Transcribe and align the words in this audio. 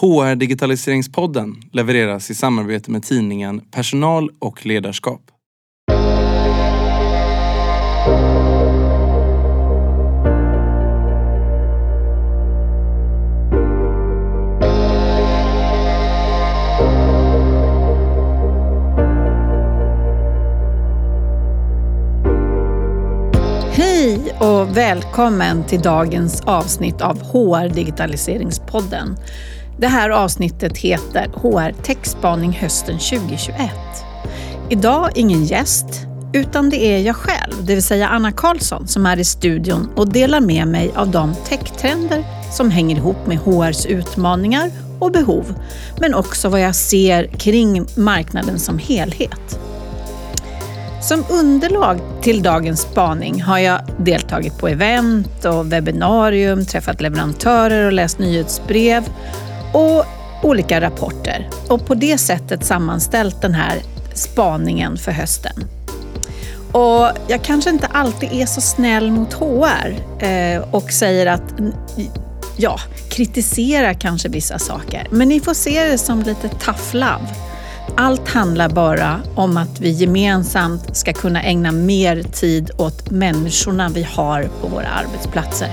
HR 0.00 0.34
Digitaliseringspodden 0.34 1.54
levereras 1.72 2.30
i 2.30 2.34
samarbete 2.34 2.90
med 2.90 3.02
tidningen 3.02 3.60
Personal 3.60 4.30
och 4.38 4.66
ledarskap. 4.66 5.20
Hej 23.72 24.36
och 24.40 24.76
välkommen 24.76 25.64
till 25.64 25.80
dagens 25.80 26.40
avsnitt 26.40 27.00
av 27.00 27.18
HR 27.22 27.68
Digitaliseringspodden. 27.68 29.16
Det 29.78 29.86
här 29.86 30.10
avsnittet 30.10 30.78
heter 30.78 31.30
HR 31.34 31.82
Techspaning 31.82 32.52
hösten 32.52 32.98
2021. 32.98 33.70
Idag 34.70 35.10
ingen 35.14 35.44
gäst, 35.44 35.86
utan 36.32 36.70
det 36.70 36.84
är 36.84 36.98
jag 36.98 37.16
själv, 37.16 37.52
det 37.66 37.74
vill 37.74 37.82
säga 37.82 38.08
Anna 38.08 38.32
Karlsson, 38.32 38.88
som 38.88 39.06
är 39.06 39.16
i 39.18 39.24
studion 39.24 39.90
och 39.96 40.12
delar 40.12 40.40
med 40.40 40.68
mig 40.68 40.92
av 40.96 41.10
de 41.10 41.34
techtrender 41.48 42.24
som 42.52 42.70
hänger 42.70 42.96
ihop 42.96 43.26
med 43.26 43.38
HRs 43.38 43.86
utmaningar 43.86 44.70
och 44.98 45.12
behov, 45.12 45.54
men 46.00 46.14
också 46.14 46.48
vad 46.48 46.60
jag 46.60 46.74
ser 46.74 47.26
kring 47.26 47.86
marknaden 47.96 48.58
som 48.58 48.78
helhet. 48.78 49.58
Som 51.02 51.24
underlag 51.30 52.00
till 52.22 52.42
dagens 52.42 52.80
spaning 52.80 53.42
har 53.42 53.58
jag 53.58 53.80
deltagit 53.98 54.58
på 54.58 54.68
event 54.68 55.44
och 55.44 55.72
webbinarium, 55.72 56.66
träffat 56.66 57.00
leverantörer 57.00 57.86
och 57.86 57.92
läst 57.92 58.18
nyhetsbrev 58.18 59.04
och 59.72 60.04
olika 60.42 60.80
rapporter 60.80 61.48
och 61.68 61.86
på 61.86 61.94
det 61.94 62.18
sättet 62.18 62.64
sammanställt 62.64 63.42
den 63.42 63.54
här 63.54 63.82
spaningen 64.14 64.96
för 64.96 65.12
hösten. 65.12 65.64
Och 66.72 67.10
jag 67.28 67.42
kanske 67.42 67.70
inte 67.70 67.86
alltid 67.86 68.32
är 68.32 68.46
så 68.46 68.60
snäll 68.60 69.10
mot 69.10 69.32
HR 69.32 69.94
eh, 70.26 70.62
och 70.70 70.92
säger 70.92 71.26
att 71.26 71.54
ja, 72.56 72.80
kritisera 73.10 73.94
kanske 73.94 74.28
vissa 74.28 74.58
saker. 74.58 75.06
Men 75.10 75.28
ni 75.28 75.40
får 75.40 75.54
se 75.54 75.84
det 75.84 75.98
som 75.98 76.22
lite 76.22 76.48
tough 76.48 76.94
love. 76.94 77.28
Allt 77.96 78.28
handlar 78.28 78.68
bara 78.68 79.20
om 79.34 79.56
att 79.56 79.80
vi 79.80 79.90
gemensamt 79.90 80.96
ska 80.96 81.12
kunna 81.12 81.42
ägna 81.42 81.72
mer 81.72 82.22
tid 82.22 82.70
åt 82.78 83.10
människorna 83.10 83.88
vi 83.88 84.02
har 84.02 84.48
på 84.60 84.68
våra 84.68 84.88
arbetsplatser. 84.88 85.68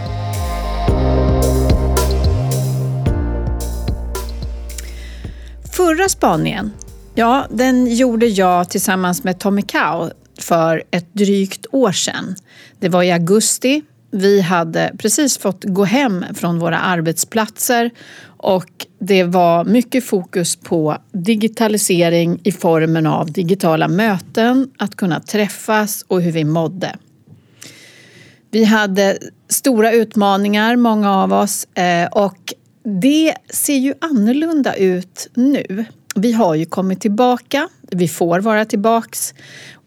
Förra 5.90 6.10
spaningen, 6.10 6.72
ja, 7.16 7.48
den 7.50 7.96
gjorde 7.96 8.28
jag 8.28 8.70
tillsammans 8.70 9.24
med 9.24 9.40
Tommy 9.40 9.62
Kau 9.62 10.10
för 10.40 10.84
ett 10.92 11.14
drygt 11.14 11.66
år 11.72 11.92
sedan. 11.92 12.36
Det 12.80 12.90
var 12.90 13.04
i 13.04 13.12
augusti. 13.12 13.82
Vi 14.12 14.42
hade 14.42 14.92
precis 14.98 15.38
fått 15.38 15.64
gå 15.64 15.84
hem 15.84 16.26
från 16.34 16.60
våra 16.60 16.80
arbetsplatser 16.80 17.92
och 18.38 18.86
det 19.00 19.24
var 19.24 19.66
mycket 19.66 20.06
fokus 20.06 20.56
på 20.56 20.98
digitalisering 21.12 22.40
i 22.44 22.52
formen 22.52 23.06
av 23.06 23.32
digitala 23.32 23.88
möten, 23.88 24.72
att 24.78 24.96
kunna 24.96 25.20
träffas 25.20 26.06
och 26.08 26.22
hur 26.22 26.32
vi 26.32 26.44
mådde. 26.44 26.96
Vi 28.52 28.64
hade 28.64 29.18
stora 29.50 29.92
utmaningar, 29.92 30.76
många 30.76 31.16
av 31.16 31.34
oss, 31.34 31.68
eh, 31.74 32.08
och 32.08 32.54
det 32.84 33.36
ser 33.50 33.78
ju 33.78 33.94
annorlunda 34.02 34.76
ut 34.76 35.30
nu. 35.34 35.86
Vi 36.16 36.32
har 36.32 36.56
ju 36.56 36.66
kommit 36.66 37.02
tillbaka, 37.02 37.70
vi 37.82 38.08
får 38.08 38.40
vara 38.40 38.66
tillbaks. 38.66 39.34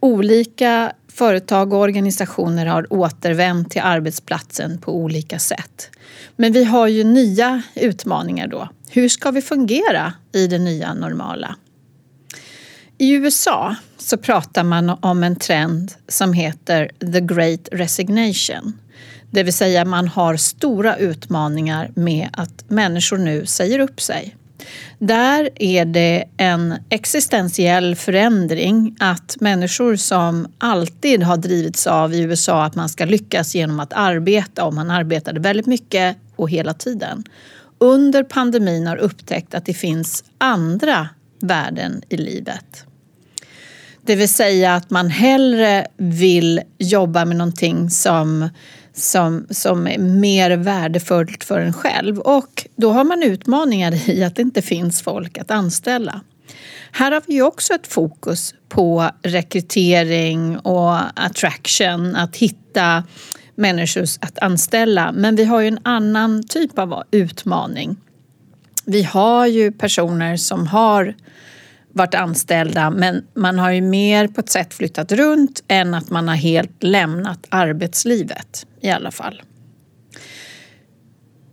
Olika 0.00 0.92
företag 1.08 1.72
och 1.72 1.78
organisationer 1.78 2.66
har 2.66 2.92
återvänt 2.92 3.70
till 3.70 3.82
arbetsplatsen 3.82 4.78
på 4.78 4.96
olika 4.96 5.38
sätt. 5.38 5.90
Men 6.36 6.52
vi 6.52 6.64
har 6.64 6.86
ju 6.86 7.04
nya 7.04 7.62
utmaningar 7.74 8.46
då. 8.46 8.68
Hur 8.90 9.08
ska 9.08 9.30
vi 9.30 9.42
fungera 9.42 10.12
i 10.32 10.46
det 10.46 10.58
nya 10.58 10.94
normala? 10.94 11.56
I 12.98 13.12
USA 13.12 13.76
så 13.98 14.16
pratar 14.16 14.64
man 14.64 14.90
om 14.90 15.24
en 15.24 15.36
trend 15.36 15.92
som 16.08 16.32
heter 16.32 16.90
the 17.12 17.20
great 17.20 17.68
resignation. 17.72 18.78
Det 19.32 19.42
vill 19.42 19.52
säga 19.52 19.84
man 19.84 20.08
har 20.08 20.36
stora 20.36 20.96
utmaningar 20.96 21.90
med 21.94 22.28
att 22.32 22.70
människor 22.70 23.18
nu 23.18 23.46
säger 23.46 23.78
upp 23.78 24.00
sig. 24.00 24.36
Där 24.98 25.50
är 25.54 25.84
det 25.84 26.24
en 26.36 26.74
existentiell 26.88 27.96
förändring 27.96 28.96
att 28.98 29.36
människor 29.40 29.96
som 29.96 30.46
alltid 30.58 31.22
har 31.22 31.36
drivits 31.36 31.86
av 31.86 32.14
i 32.14 32.20
USA 32.20 32.64
att 32.64 32.74
man 32.74 32.88
ska 32.88 33.04
lyckas 33.04 33.54
genom 33.54 33.80
att 33.80 33.92
arbeta 33.92 34.64
och 34.64 34.74
man 34.74 34.90
arbetade 34.90 35.40
väldigt 35.40 35.66
mycket 35.66 36.16
och 36.36 36.50
hela 36.50 36.74
tiden 36.74 37.24
under 37.82 38.24
pandemin 38.24 38.86
har 38.86 38.96
upptäckt 38.96 39.54
att 39.54 39.66
det 39.66 39.74
finns 39.74 40.24
andra 40.38 41.08
värden 41.40 42.02
i 42.08 42.16
livet. 42.16 42.84
Det 44.04 44.16
vill 44.16 44.28
säga 44.28 44.74
att 44.74 44.90
man 44.90 45.10
hellre 45.10 45.86
vill 45.96 46.60
jobba 46.78 47.24
med 47.24 47.36
någonting 47.36 47.90
som 47.90 48.48
som, 48.94 49.46
som 49.50 49.86
är 49.86 49.98
mer 49.98 50.50
värdefullt 50.50 51.44
för 51.44 51.60
en 51.60 51.72
själv. 51.72 52.18
Och 52.18 52.66
då 52.76 52.92
har 52.92 53.04
man 53.04 53.22
utmaningar 53.22 54.10
i 54.10 54.24
att 54.24 54.36
det 54.36 54.42
inte 54.42 54.62
finns 54.62 55.02
folk 55.02 55.38
att 55.38 55.50
anställa. 55.50 56.20
Här 56.92 57.12
har 57.12 57.22
vi 57.26 57.42
också 57.42 57.74
ett 57.74 57.86
fokus 57.86 58.54
på 58.68 59.10
rekrytering 59.22 60.58
och 60.58 61.20
attraction, 61.20 62.16
att 62.16 62.36
hitta 62.36 63.04
människor 63.54 64.04
att 64.20 64.38
anställa. 64.38 65.12
Men 65.12 65.36
vi 65.36 65.44
har 65.44 65.60
ju 65.60 65.68
en 65.68 65.80
annan 65.82 66.42
typ 66.48 66.78
av 66.78 67.02
utmaning. 67.10 67.96
Vi 68.84 69.02
har 69.02 69.46
ju 69.46 69.72
personer 69.72 70.36
som 70.36 70.66
har 70.66 71.14
varit 71.92 72.14
anställda 72.14 72.90
men 72.90 73.24
man 73.34 73.58
har 73.58 73.70
ju 73.70 73.80
mer 73.80 74.28
på 74.28 74.40
ett 74.40 74.50
sätt 74.50 74.74
flyttat 74.74 75.12
runt 75.12 75.62
än 75.68 75.94
att 75.94 76.10
man 76.10 76.28
har 76.28 76.34
helt 76.34 76.82
lämnat 76.82 77.46
arbetslivet 77.48 78.66
i 78.80 78.90
alla 78.90 79.10
fall. 79.10 79.42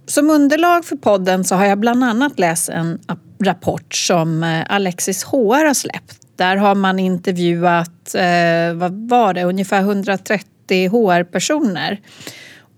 Som 0.06 0.30
underlag 0.30 0.86
för 0.86 0.96
podden 0.96 1.44
så 1.44 1.56
har 1.56 1.66
jag 1.66 1.80
bland 1.80 2.04
annat 2.04 2.40
läst 2.40 2.70
en 2.70 3.00
rapport 3.44 3.96
som 3.96 4.44
eh, 4.44 4.66
Alexis 4.70 5.24
HR 5.24 5.66
har 5.66 5.74
släppt. 5.74 6.18
Där 6.36 6.58
har 6.58 6.76
man 6.76 7.00
intervjuat, 7.00 8.16
eh, 8.16 8.74
vad 8.74 9.10
var 9.10 9.34
det, 9.34 9.44
ungefär 9.44 9.80
130 9.80 10.90
HR-personer 10.90 12.00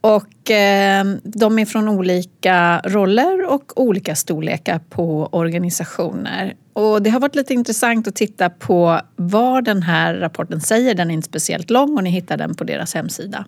och 0.01 0.51
eh, 0.51 1.05
de 1.23 1.59
är 1.59 1.65
från 1.65 1.87
olika 1.89 2.81
roller 2.85 3.45
och 3.45 3.81
olika 3.81 4.15
storlekar 4.15 4.79
på 4.89 5.29
organisationer. 5.31 6.55
Och 6.73 7.01
det 7.01 7.09
har 7.09 7.19
varit 7.19 7.35
lite 7.35 7.53
intressant 7.53 8.07
att 8.07 8.15
titta 8.15 8.49
på 8.49 9.01
vad 9.15 9.63
den 9.63 9.83
här 9.83 10.13
rapporten 10.13 10.61
säger. 10.61 10.95
Den 10.95 11.09
är 11.09 11.13
inte 11.13 11.27
speciellt 11.27 11.69
lång 11.69 11.97
och 11.97 12.03
ni 12.03 12.09
hittar 12.09 12.37
den 12.37 12.55
på 12.55 12.63
deras 12.63 12.93
hemsida. 12.93 13.45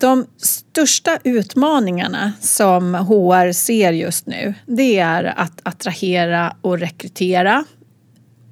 De 0.00 0.26
största 0.36 1.18
utmaningarna 1.24 2.32
som 2.40 2.94
HR 2.94 3.52
ser 3.52 3.92
just 3.92 4.26
nu 4.26 4.54
det 4.66 4.98
är 4.98 5.24
att 5.24 5.60
attrahera 5.62 6.56
och 6.60 6.78
rekrytera 6.78 7.64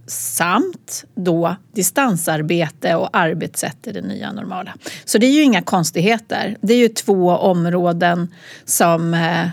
samt 0.06 1.04
då 1.14 1.56
distansarbete 1.72 2.94
och 2.94 3.08
arbetssätt 3.12 3.86
i 3.86 3.92
det 3.92 4.00
nya 4.00 4.32
normala. 4.32 4.74
Så 5.04 5.18
det 5.18 5.26
är 5.26 5.32
ju 5.32 5.42
inga 5.42 5.62
konstigheter. 5.62 6.56
Det 6.60 6.74
är 6.74 6.78
ju 6.78 6.88
två 6.88 7.30
områden 7.30 8.34
som, 8.64 9.14
eh, 9.14 9.48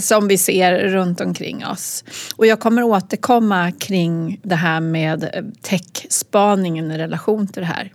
som 0.00 0.28
vi 0.28 0.38
ser 0.38 0.78
runt 0.78 1.20
omkring 1.20 1.66
oss. 1.66 2.04
Och 2.36 2.46
jag 2.46 2.60
kommer 2.60 2.82
återkomma 2.82 3.72
kring 3.72 4.40
det 4.42 4.54
här 4.54 4.80
med 4.80 5.24
eh, 5.24 5.44
techspaningen 5.62 6.90
i 6.90 6.98
relation 6.98 7.48
till 7.48 7.62
det 7.62 7.68
här. 7.68 7.92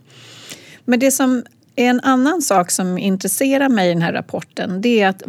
Men 0.84 1.00
det 1.00 1.10
som 1.10 1.44
är 1.76 1.86
en 1.86 2.00
annan 2.00 2.42
sak 2.42 2.70
som 2.70 2.98
intresserar 2.98 3.68
mig 3.68 3.90
i 3.90 3.92
den 3.92 4.02
här 4.02 4.12
rapporten 4.12 4.80
det 4.80 5.00
är 5.00 5.08
att 5.08 5.22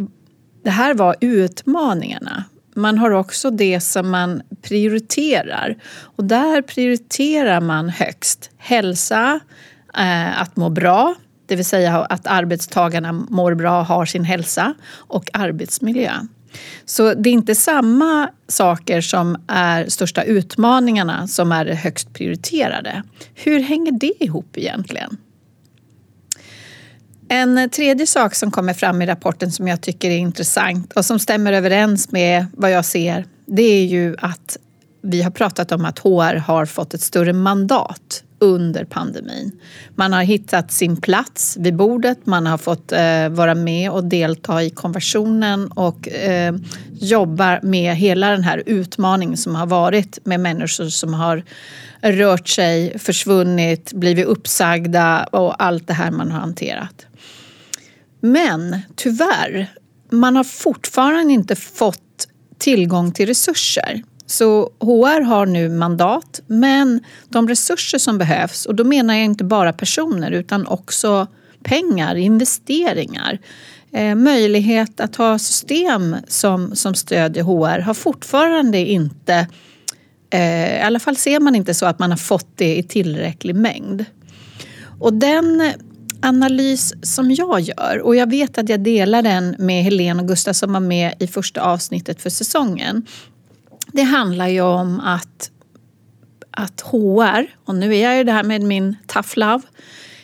det 0.62 0.70
här 0.70 0.94
var 0.94 1.16
utmaningarna 1.20 2.44
man 2.74 2.98
har 2.98 3.10
också 3.10 3.50
det 3.50 3.80
som 3.80 4.10
man 4.10 4.42
prioriterar. 4.62 5.76
Och 6.16 6.24
där 6.24 6.62
prioriterar 6.62 7.60
man 7.60 7.88
högst 7.88 8.50
hälsa, 8.58 9.40
eh, 9.98 10.40
att 10.40 10.56
må 10.56 10.70
bra, 10.70 11.14
det 11.46 11.56
vill 11.56 11.64
säga 11.64 11.98
att 11.98 12.26
arbetstagarna 12.26 13.12
mår 13.12 13.54
bra, 13.54 13.80
och 13.80 13.86
har 13.86 14.06
sin 14.06 14.24
hälsa 14.24 14.74
och 14.92 15.30
arbetsmiljö. 15.32 16.12
Så 16.84 17.14
det 17.14 17.30
är 17.30 17.32
inte 17.32 17.54
samma 17.54 18.30
saker 18.48 19.00
som 19.00 19.36
är 19.46 19.88
största 19.88 20.22
utmaningarna 20.22 21.26
som 21.26 21.52
är 21.52 21.66
högst 21.66 22.12
prioriterade. 22.12 23.02
Hur 23.34 23.60
hänger 23.60 23.92
det 23.92 24.24
ihop 24.24 24.56
egentligen? 24.56 25.16
En 27.28 27.58
eh, 27.58 27.68
tredje 27.68 28.06
sak 28.06 28.34
som 28.34 28.50
kommer 28.50 28.74
fram 28.74 29.02
i 29.02 29.06
rapporten 29.06 29.52
som 29.52 29.68
jag 29.68 29.80
tycker 29.80 30.10
är 30.10 30.18
intressant 30.18 30.92
och 30.92 31.04
som 31.04 31.18
stämmer 31.18 31.52
överens 31.52 32.12
med 32.12 32.46
vad 32.52 32.70
jag 32.70 32.84
ser 32.84 33.24
det 33.46 33.62
är 33.62 33.84
ju 33.84 34.16
att 34.18 34.56
vi 35.02 35.22
har 35.22 35.30
pratat 35.30 35.72
om 35.72 35.84
att 35.84 35.98
HR 35.98 36.36
har 36.36 36.66
fått 36.66 36.94
ett 36.94 37.00
större 37.00 37.32
mandat 37.32 38.24
under 38.38 38.84
pandemin. 38.84 39.52
Man 39.94 40.12
har 40.12 40.22
hittat 40.22 40.72
sin 40.72 40.96
plats 40.96 41.56
vid 41.60 41.76
bordet, 41.76 42.26
man 42.26 42.46
har 42.46 42.58
fått 42.58 42.92
eh, 42.92 43.28
vara 43.28 43.54
med 43.54 43.90
och 43.90 44.04
delta 44.04 44.62
i 44.62 44.70
konversionen 44.70 45.68
och 45.68 46.08
eh, 46.08 46.54
jobbar 47.00 47.60
med 47.62 47.96
hela 47.96 48.30
den 48.30 48.44
här 48.44 48.62
utmaningen 48.66 49.36
som 49.36 49.54
har 49.54 49.66
varit 49.66 50.18
med 50.24 50.40
människor 50.40 50.88
som 50.88 51.14
har 51.14 51.44
rört 52.02 52.48
sig, 52.48 52.98
försvunnit, 52.98 53.92
blivit 53.92 54.26
uppsagda 54.26 55.24
och 55.24 55.62
allt 55.62 55.86
det 55.86 55.94
här 55.94 56.10
man 56.10 56.30
har 56.30 56.40
hanterat. 56.40 57.06
Men 58.24 58.78
tyvärr, 58.96 59.74
man 60.10 60.36
har 60.36 60.44
fortfarande 60.44 61.32
inte 61.32 61.56
fått 61.56 62.28
tillgång 62.58 63.12
till 63.12 63.26
resurser. 63.26 64.02
Så 64.26 64.70
HR 64.80 65.20
har 65.20 65.46
nu 65.46 65.68
mandat, 65.68 66.40
men 66.46 67.00
de 67.28 67.48
resurser 67.48 67.98
som 67.98 68.18
behövs, 68.18 68.66
och 68.66 68.74
då 68.74 68.84
menar 68.84 69.14
jag 69.14 69.24
inte 69.24 69.44
bara 69.44 69.72
personer 69.72 70.30
utan 70.30 70.66
också 70.66 71.26
pengar, 71.62 72.14
investeringar, 72.14 73.38
eh, 73.92 74.14
möjlighet 74.14 75.00
att 75.00 75.16
ha 75.16 75.38
system 75.38 76.16
som, 76.28 76.76
som 76.76 76.94
stödjer 76.94 77.44
HR 77.44 77.80
har 77.80 77.94
fortfarande 77.94 78.78
inte, 78.78 79.48
eh, 80.30 80.76
i 80.76 80.80
alla 80.80 80.98
fall 80.98 81.16
ser 81.16 81.40
man 81.40 81.54
inte 81.54 81.74
så 81.74 81.86
att 81.86 81.98
man 81.98 82.10
har 82.10 82.18
fått 82.18 82.48
det 82.56 82.76
i 82.76 82.82
tillräcklig 82.82 83.56
mängd. 83.56 84.04
Och 85.00 85.12
den 85.12 85.72
analys 86.24 86.94
som 87.02 87.30
jag 87.30 87.60
gör, 87.60 88.00
och 88.02 88.16
jag 88.16 88.30
vet 88.30 88.58
att 88.58 88.68
jag 88.68 88.80
delar 88.80 89.22
den 89.22 89.56
med 89.58 89.84
Helene 89.84 90.22
och 90.22 90.28
Gustav 90.28 90.52
som 90.52 90.72
var 90.72 90.80
med 90.80 91.14
i 91.18 91.26
första 91.26 91.60
avsnittet 91.60 92.22
för 92.22 92.30
säsongen, 92.30 93.06
det 93.92 94.02
handlar 94.02 94.48
ju 94.48 94.60
om 94.60 95.00
att, 95.00 95.50
att 96.50 96.80
HR, 96.80 97.46
och 97.64 97.74
nu 97.74 97.96
är 97.96 98.02
jag 98.02 98.16
ju 98.16 98.24
det 98.24 98.32
här 98.32 98.44
med 98.44 98.62
min 98.62 98.96
tough 99.06 99.38
love, 99.38 99.62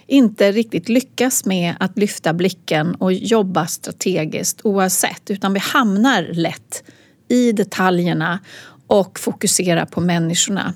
inte 0.06 0.52
riktigt 0.52 0.88
lyckas 0.88 1.44
med 1.44 1.75
att 1.81 1.99
lyfta 1.99 2.32
blicken 2.32 2.94
och 2.94 3.12
jobba 3.12 3.67
strategiskt 3.67 4.61
oavsett, 4.64 5.31
utan 5.31 5.53
vi 5.53 5.61
hamnar 5.61 6.29
lätt 6.32 6.82
i 7.29 7.53
detaljerna 7.53 8.38
och 8.87 9.19
fokuserar 9.19 9.87
på 9.87 10.00
människorna. 10.00 10.75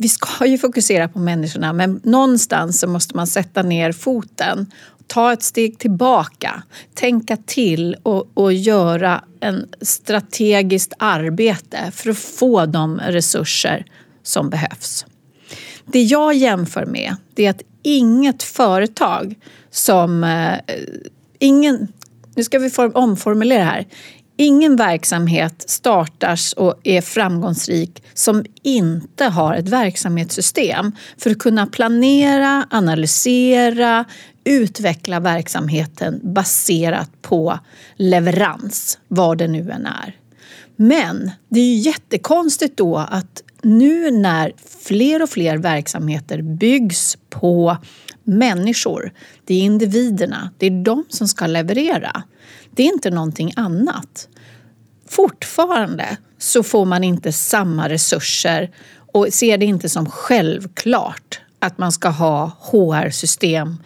Vi 0.00 0.08
ska 0.08 0.46
ju 0.46 0.58
fokusera 0.58 1.08
på 1.08 1.18
människorna 1.18 1.72
men 1.72 2.00
någonstans 2.04 2.80
så 2.80 2.86
måste 2.86 3.16
man 3.16 3.26
sätta 3.26 3.62
ner 3.62 3.92
foten 3.92 4.66
ta 5.06 5.32
ett 5.32 5.42
steg 5.42 5.78
tillbaka, 5.78 6.62
tänka 6.94 7.36
till 7.36 7.96
och, 8.02 8.30
och 8.34 8.52
göra 8.52 9.24
en 9.40 9.68
strategiskt 9.80 10.92
arbete 10.98 11.78
för 11.92 12.10
att 12.10 12.18
få 12.18 12.66
de 12.66 13.00
resurser 13.00 13.84
som 14.22 14.50
behövs. 14.50 15.06
Det 15.86 16.02
jag 16.02 16.34
jämför 16.34 16.86
med 16.86 17.16
det 17.34 17.46
är 17.46 17.50
att 17.50 17.62
inget 17.82 18.42
företag 18.42 19.34
som... 19.70 20.24
Eh, 20.24 20.58
ingen, 21.38 21.88
nu 22.34 22.44
ska 22.44 22.58
vi 22.58 22.70
omformulera 22.94 23.64
här. 23.64 23.86
Ingen 24.42 24.76
verksamhet 24.76 25.64
startas 25.66 26.52
och 26.52 26.80
är 26.84 27.00
framgångsrik 27.00 28.02
som 28.14 28.44
inte 28.62 29.24
har 29.24 29.54
ett 29.54 29.68
verksamhetssystem 29.68 30.92
för 31.18 31.30
att 31.30 31.38
kunna 31.38 31.66
planera, 31.66 32.66
analysera, 32.70 34.04
utveckla 34.44 35.20
verksamheten 35.20 36.20
baserat 36.22 37.10
på 37.22 37.58
leverans, 37.96 38.98
vad 39.08 39.38
det 39.38 39.48
nu 39.48 39.70
än 39.70 39.86
är. 39.86 40.16
Men 40.76 41.30
det 41.48 41.60
är 41.60 41.64
ju 41.64 41.74
jättekonstigt 41.74 42.76
då 42.76 42.96
att 42.96 43.42
nu 43.62 44.10
när 44.10 44.52
fler 44.82 45.22
och 45.22 45.30
fler 45.30 45.56
verksamheter 45.56 46.42
byggs 46.42 47.18
på 47.30 47.76
människor, 48.24 49.12
det 49.44 49.54
är 49.54 49.62
individerna, 49.62 50.50
det 50.58 50.66
är 50.66 50.84
de 50.84 51.04
som 51.08 51.28
ska 51.28 51.46
leverera. 51.46 52.22
Det 52.80 52.84
är 52.84 52.92
inte 52.92 53.10
någonting 53.10 53.52
annat. 53.56 54.28
Fortfarande 55.08 56.16
så 56.38 56.62
får 56.62 56.84
man 56.84 57.04
inte 57.04 57.32
samma 57.32 57.88
resurser 57.88 58.70
och 59.12 59.26
ser 59.30 59.58
det 59.58 59.66
inte 59.66 59.88
som 59.88 60.10
självklart 60.10 61.40
att 61.58 61.78
man 61.78 61.92
ska 61.92 62.08
ha 62.08 62.50
HR-system 62.60 63.76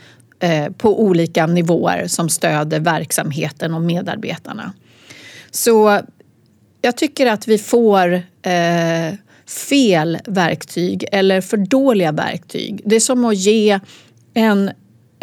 eh, 0.41 0.73
på 0.73 1.03
olika 1.03 1.47
nivåer 1.47 2.07
som 2.07 2.29
stöder 2.29 2.81
verksamheten 2.81 3.75
och 3.75 3.83
medarbetarna. 3.83 4.73
Så 5.51 6.01
jag 6.83 6.97
tycker 6.97 7.27
att 7.27 7.49
vi 7.49 7.59
får 7.59 8.13
eh, 8.43 9.15
fel 9.47 10.19
verktyg 10.27 11.05
eller 11.13 11.41
för 11.41 11.57
dåliga 11.57 12.13
verktyg. 12.13 12.83
Det 12.85 12.97
är 12.97 13.01
som 13.01 13.25
att 13.25 13.37
ge 13.37 13.81
en 14.35 14.71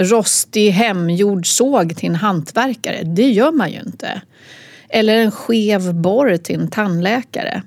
rostig 0.04 0.72
hemgjord 0.72 1.48
såg 1.48 1.98
till 1.98 2.10
en 2.10 2.16
hantverkare. 2.16 3.04
Det 3.04 3.30
gör 3.30 3.52
man 3.52 3.72
ju 3.72 3.80
inte. 3.80 4.22
Eller 4.90 5.18
en 5.18 5.32
skev 5.32 5.94
borr 5.94 6.38
till 6.38 6.60
en 6.60 6.68
tandläkare. 6.68 7.64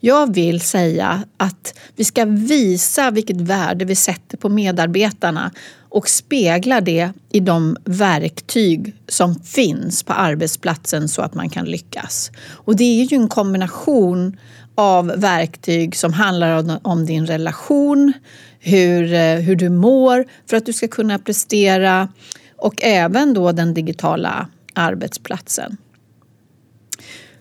Jag 0.00 0.34
vill 0.34 0.60
säga 0.60 1.22
att 1.36 1.74
vi 1.96 2.04
ska 2.04 2.24
visa 2.24 3.10
vilket 3.10 3.40
värde 3.40 3.84
vi 3.84 3.94
sätter 3.94 4.36
på 4.36 4.48
medarbetarna 4.48 5.50
och 5.88 6.08
spegla 6.08 6.80
det 6.80 7.12
i 7.32 7.40
de 7.40 7.76
verktyg 7.84 8.94
som 9.08 9.34
finns 9.40 10.02
på 10.02 10.12
arbetsplatsen 10.12 11.08
så 11.08 11.22
att 11.22 11.34
man 11.34 11.50
kan 11.50 11.64
lyckas. 11.64 12.30
Och 12.48 12.76
det 12.76 12.84
är 12.84 13.04
ju 13.04 13.16
en 13.16 13.28
kombination 13.28 14.36
av 14.80 15.06
verktyg 15.06 15.96
som 15.96 16.12
handlar 16.12 16.78
om 16.82 17.06
din 17.06 17.26
relation, 17.26 18.12
hur, 18.58 19.12
eh, 19.12 19.34
hur 19.34 19.56
du 19.56 19.68
mår 19.68 20.24
för 20.46 20.56
att 20.56 20.66
du 20.66 20.72
ska 20.72 20.88
kunna 20.88 21.18
prestera 21.18 22.08
och 22.56 22.82
även 22.82 23.34
då 23.34 23.52
den 23.52 23.74
digitala 23.74 24.48
arbetsplatsen. 24.74 25.76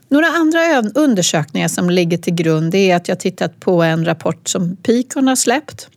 Några 0.09 0.27
andra 0.27 0.81
undersökningar 0.95 1.67
som 1.67 1.89
ligger 1.89 2.17
till 2.17 2.33
grund 2.33 2.75
är 2.75 2.95
att 2.95 3.07
jag 3.07 3.19
tittat 3.19 3.59
på 3.59 3.83
en 3.83 4.05
rapport 4.05 4.47
som 4.47 4.75
Picon 4.75 5.27
har 5.27 5.35
släppt. 5.35 5.87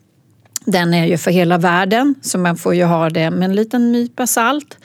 Den 0.64 0.94
är 0.94 1.06
ju 1.06 1.18
för 1.18 1.30
hela 1.30 1.58
världen, 1.58 2.14
så 2.22 2.38
man 2.38 2.56
får 2.56 2.74
ju 2.74 2.84
ha 2.84 3.10
det 3.10 3.30
med 3.30 3.44
en 3.44 3.54
liten 3.54 3.92
nypa 3.92 4.26
salt. 4.26 4.78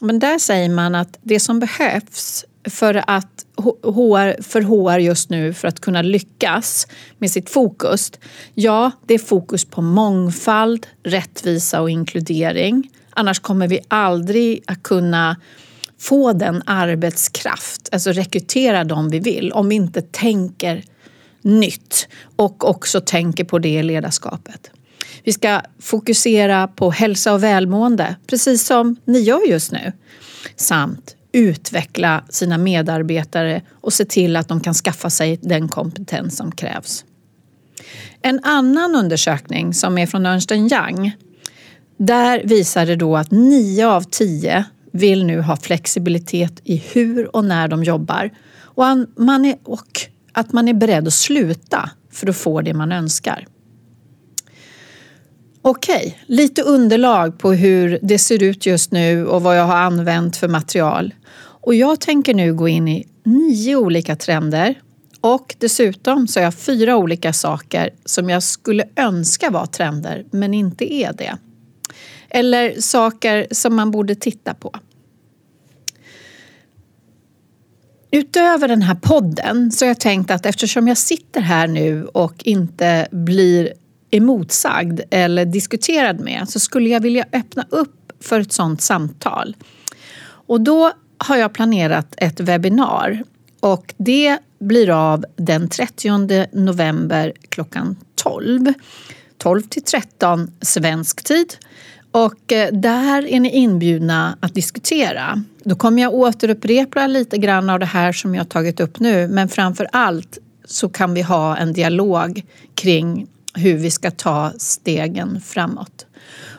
Men 0.00 0.18
där 0.18 0.38
säger 0.38 0.68
man 0.68 0.94
att 0.94 1.18
det 1.22 1.40
som 1.40 1.60
behövs 1.60 2.44
för 2.64 3.04
att 3.06 3.46
HR, 3.82 4.42
för 4.42 4.60
HR 4.62 4.98
just 4.98 5.30
nu 5.30 5.52
för 5.52 5.68
att 5.68 5.80
kunna 5.80 6.02
lyckas 6.02 6.86
med 7.18 7.30
sitt 7.30 7.50
fokus, 7.50 8.12
ja, 8.54 8.90
det 9.06 9.14
är 9.14 9.18
fokus 9.18 9.64
på 9.64 9.82
mångfald, 9.82 10.86
rättvisa 11.02 11.80
och 11.80 11.90
inkludering. 11.90 12.90
Annars 13.10 13.40
kommer 13.40 13.68
vi 13.68 13.80
aldrig 13.88 14.62
att 14.66 14.82
kunna 14.82 15.36
få 15.98 16.32
den 16.32 16.62
arbetskraft, 16.66 17.88
alltså 17.92 18.12
rekrytera 18.12 18.84
dem 18.84 19.10
vi 19.10 19.18
vill 19.18 19.52
om 19.52 19.68
vi 19.68 19.74
inte 19.74 20.02
tänker 20.02 20.84
nytt 21.42 22.08
och 22.36 22.70
också 22.70 23.00
tänker 23.00 23.44
på 23.44 23.58
det 23.58 23.82
ledarskapet. 23.82 24.70
Vi 25.24 25.32
ska 25.32 25.60
fokusera 25.78 26.68
på 26.68 26.90
hälsa 26.90 27.32
och 27.34 27.42
välmående, 27.42 28.16
precis 28.26 28.66
som 28.66 28.96
ni 29.04 29.18
gör 29.18 29.48
just 29.48 29.72
nu. 29.72 29.92
Samt 30.56 31.16
utveckla 31.32 32.24
sina 32.28 32.58
medarbetare 32.58 33.62
och 33.80 33.92
se 33.92 34.04
till 34.04 34.36
att 34.36 34.48
de 34.48 34.60
kan 34.60 34.74
skaffa 34.74 35.10
sig 35.10 35.38
den 35.42 35.68
kompetens 35.68 36.36
som 36.36 36.52
krävs. 36.52 37.04
En 38.22 38.40
annan 38.44 38.94
undersökning 38.94 39.74
som 39.74 39.98
är 39.98 40.06
från 40.06 40.26
Ernst 40.26 40.52
Young 40.52 41.12
där 41.96 42.42
visar 42.44 42.86
det 42.86 42.96
då 42.96 43.16
att 43.16 43.30
9 43.30 43.86
av 43.86 44.02
10 44.02 44.64
vill 44.92 45.24
nu 45.24 45.40
ha 45.40 45.56
flexibilitet 45.56 46.60
i 46.64 46.76
hur 46.76 47.36
och 47.36 47.44
när 47.44 47.68
de 47.68 47.84
jobbar 47.84 48.30
och, 48.62 48.84
man 49.16 49.44
är, 49.44 49.58
och 49.64 50.00
att 50.32 50.52
man 50.52 50.68
är 50.68 50.74
beredd 50.74 51.06
att 51.06 51.14
sluta 51.14 51.90
för 52.10 52.26
att 52.26 52.36
få 52.36 52.60
det 52.60 52.74
man 52.74 52.92
önskar. 52.92 53.46
Okej, 55.62 56.18
lite 56.26 56.62
underlag 56.62 57.38
på 57.38 57.52
hur 57.52 57.98
det 58.02 58.18
ser 58.18 58.42
ut 58.42 58.66
just 58.66 58.92
nu 58.92 59.26
och 59.26 59.42
vad 59.42 59.58
jag 59.58 59.64
har 59.64 59.76
använt 59.76 60.36
för 60.36 60.48
material. 60.48 61.14
Och 61.38 61.74
jag 61.74 62.00
tänker 62.00 62.34
nu 62.34 62.54
gå 62.54 62.68
in 62.68 62.88
i 62.88 63.06
nio 63.24 63.76
olika 63.76 64.16
trender 64.16 64.74
och 65.20 65.54
dessutom 65.58 66.28
så 66.28 66.40
har 66.40 66.44
jag 66.44 66.54
fyra 66.54 66.96
olika 66.96 67.32
saker 67.32 67.90
som 68.04 68.30
jag 68.30 68.42
skulle 68.42 68.84
önska 68.96 69.50
var 69.50 69.66
trender 69.66 70.24
men 70.30 70.54
inte 70.54 70.94
är 70.94 71.12
det. 71.12 71.38
Eller 72.30 72.80
saker 72.80 73.46
som 73.50 73.76
man 73.76 73.90
borde 73.90 74.14
titta 74.14 74.54
på. 74.54 74.72
Utöver 78.10 78.68
den 78.68 78.82
här 78.82 78.94
podden 78.94 79.72
så 79.72 79.84
har 79.84 79.88
jag 79.88 80.00
tänkt 80.00 80.30
att 80.30 80.46
eftersom 80.46 80.88
jag 80.88 80.98
sitter 80.98 81.40
här 81.40 81.66
nu 81.66 82.04
och 82.04 82.34
inte 82.44 83.08
blir 83.10 83.72
emotsagd 84.10 85.00
eller 85.10 85.44
diskuterad 85.44 86.20
med 86.20 86.48
så 86.48 86.60
skulle 86.60 86.88
jag 86.88 87.00
vilja 87.00 87.24
öppna 87.32 87.64
upp 87.70 88.12
för 88.20 88.40
ett 88.40 88.52
sådant 88.52 88.80
samtal. 88.80 89.56
Och 90.22 90.60
då 90.60 90.92
har 91.18 91.36
jag 91.36 91.52
planerat 91.52 92.14
ett 92.16 92.40
webbinar 92.40 93.24
och 93.60 93.94
det 93.96 94.38
blir 94.58 94.90
av 94.90 95.24
den 95.36 95.68
30 95.68 96.46
november 96.52 97.32
klockan 97.48 97.96
12. 98.14 98.72
12 99.38 99.62
till 99.62 99.82
13 99.82 100.50
svensk 100.60 101.24
tid. 101.24 101.54
Och 102.12 102.52
eh, 102.52 102.72
där 102.72 103.26
är 103.26 103.40
ni 103.40 103.50
inbjudna 103.50 104.38
att 104.40 104.54
diskutera. 104.54 105.44
Då 105.64 105.76
kommer 105.76 106.02
jag 106.02 106.14
återupprepa 106.14 107.06
lite 107.06 107.38
grann 107.38 107.70
av 107.70 107.78
det 107.78 107.86
här 107.86 108.12
som 108.12 108.34
jag 108.34 108.48
tagit 108.48 108.80
upp 108.80 109.00
nu 109.00 109.28
men 109.28 109.48
framför 109.48 109.88
allt 109.92 110.38
så 110.64 110.88
kan 110.88 111.14
vi 111.14 111.22
ha 111.22 111.56
en 111.56 111.72
dialog 111.72 112.42
kring 112.74 113.26
hur 113.54 113.76
vi 113.76 113.90
ska 113.90 114.10
ta 114.10 114.52
stegen 114.58 115.40
framåt. 115.40 116.06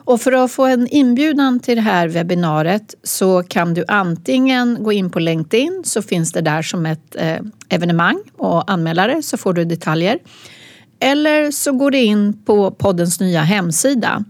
Och 0.04 0.22
för 0.22 0.32
att 0.32 0.52
få 0.52 0.66
en 0.66 0.88
inbjudan 0.88 1.60
till 1.60 1.76
det 1.76 1.82
här 1.82 2.08
webbinariet 2.08 2.96
så 3.04 3.44
kan 3.44 3.74
du 3.74 3.86
antingen 3.88 4.84
gå 4.84 4.92
in 4.92 5.10
på 5.10 5.20
LinkedIn 5.20 5.82
så 5.86 6.02
finns 6.02 6.32
det 6.32 6.42
där 6.42 6.62
som 6.62 6.86
ett 6.86 7.16
eh, 7.16 7.40
evenemang 7.70 8.22
och 8.38 8.72
anmäla 8.72 9.22
så 9.22 9.38
får 9.38 9.54
du 9.54 9.66
detaljer. 9.66 10.20
Eller 11.00 11.52
så 11.52 11.72
går 11.72 11.92
du 11.92 11.98
in 11.98 12.44
på 12.46 12.72
poddens 12.72 13.20
nya 13.20 13.42
hemsida 13.42 14.24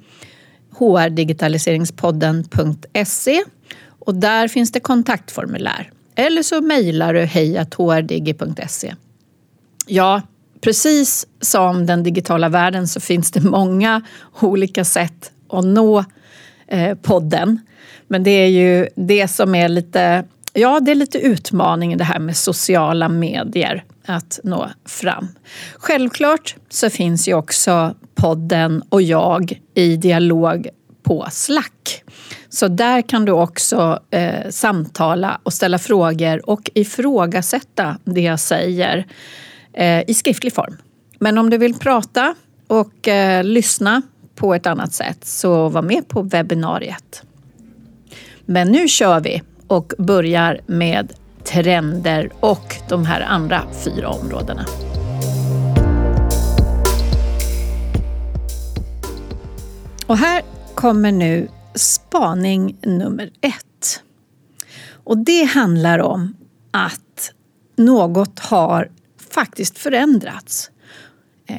hrdigitaliseringspodden.se 0.80 3.44
och 4.00 4.16
där 4.16 4.48
finns 4.48 4.72
det 4.72 4.80
kontaktformulär. 4.80 5.92
Eller 6.16 6.44
så 6.44 6.62
mejlar 6.62 7.14
du 7.14 7.20
hejathdigi.se. 7.20 8.96
Ja, 9.88 10.22
precis 10.62 11.28
som 11.42 11.86
den 11.86 12.04
digitala 12.04 12.50
världen 12.50 12.88
så 12.88 13.00
finns 13.00 13.32
det 13.32 13.42
många 13.42 14.02
olika 14.42 14.86
sätt 14.86 15.32
att 15.50 15.66
nå 15.66 16.06
eh, 16.68 16.98
podden. 16.98 17.60
Men 18.08 18.24
det 18.24 18.32
är 18.32 18.48
ju 18.48 18.88
det 18.96 19.28
som 19.28 19.56
är 19.56 19.70
lite, 19.70 20.24
ja 20.54 20.80
det 20.80 20.92
är 20.92 20.96
lite 20.96 21.18
utmaning 21.18 21.98
det 21.98 22.04
här 22.04 22.20
med 22.20 22.38
sociala 22.38 23.10
medier 23.10 23.84
att 24.06 24.40
nå 24.44 24.70
fram. 24.86 25.28
Självklart 25.76 26.56
så 26.70 26.90
finns 26.90 27.28
ju 27.28 27.34
också 27.34 27.96
podden 28.16 28.84
och 28.90 29.02
jag 29.02 29.62
i 29.74 29.96
dialog 29.96 30.68
på 31.04 31.28
Slack. 31.32 32.04
Så 32.50 32.68
där 32.68 33.02
kan 33.02 33.26
du 33.26 33.32
också 33.32 34.00
eh, 34.12 34.50
samtala 34.50 35.42
och 35.44 35.54
ställa 35.54 35.80
frågor 35.80 36.50
och 36.50 36.70
ifrågasätta 36.74 37.98
det 38.04 38.22
jag 38.22 38.40
säger 38.40 39.08
eh, 39.74 40.10
i 40.10 40.14
skriftlig 40.14 40.54
form. 40.54 40.78
Men 41.20 41.38
om 41.38 41.50
du 41.50 41.58
vill 41.58 41.74
prata 41.74 42.36
och 42.68 43.08
eh, 43.08 43.44
lyssna 43.44 44.02
på 44.36 44.54
ett 44.54 44.68
annat 44.68 44.94
sätt 44.94 45.26
så 45.26 45.70
var 45.70 45.82
med 45.82 46.08
på 46.08 46.22
webbinariet. 46.22 47.24
Men 48.46 48.68
nu 48.68 48.88
kör 48.88 49.20
vi 49.20 49.42
och 49.68 49.94
börjar 49.98 50.62
med 50.66 51.14
trender 51.44 52.30
och 52.40 52.76
de 52.90 53.06
här 53.06 53.22
andra 53.22 53.62
fyra 53.84 54.10
områdena. 54.10 54.66
Och 60.06 60.18
här 60.18 60.42
kommer 60.76 61.12
nu 61.12 61.48
spaning 61.76 62.78
nummer 62.82 63.30
ett. 63.42 64.04
Och 65.04 65.18
det 65.18 65.44
handlar 65.44 66.00
om 66.00 66.36
att 66.72 67.34
något 67.76 68.40
har 68.40 68.90
faktiskt 69.32 69.78
förändrats. 69.78 70.72
Eh, 71.48 71.56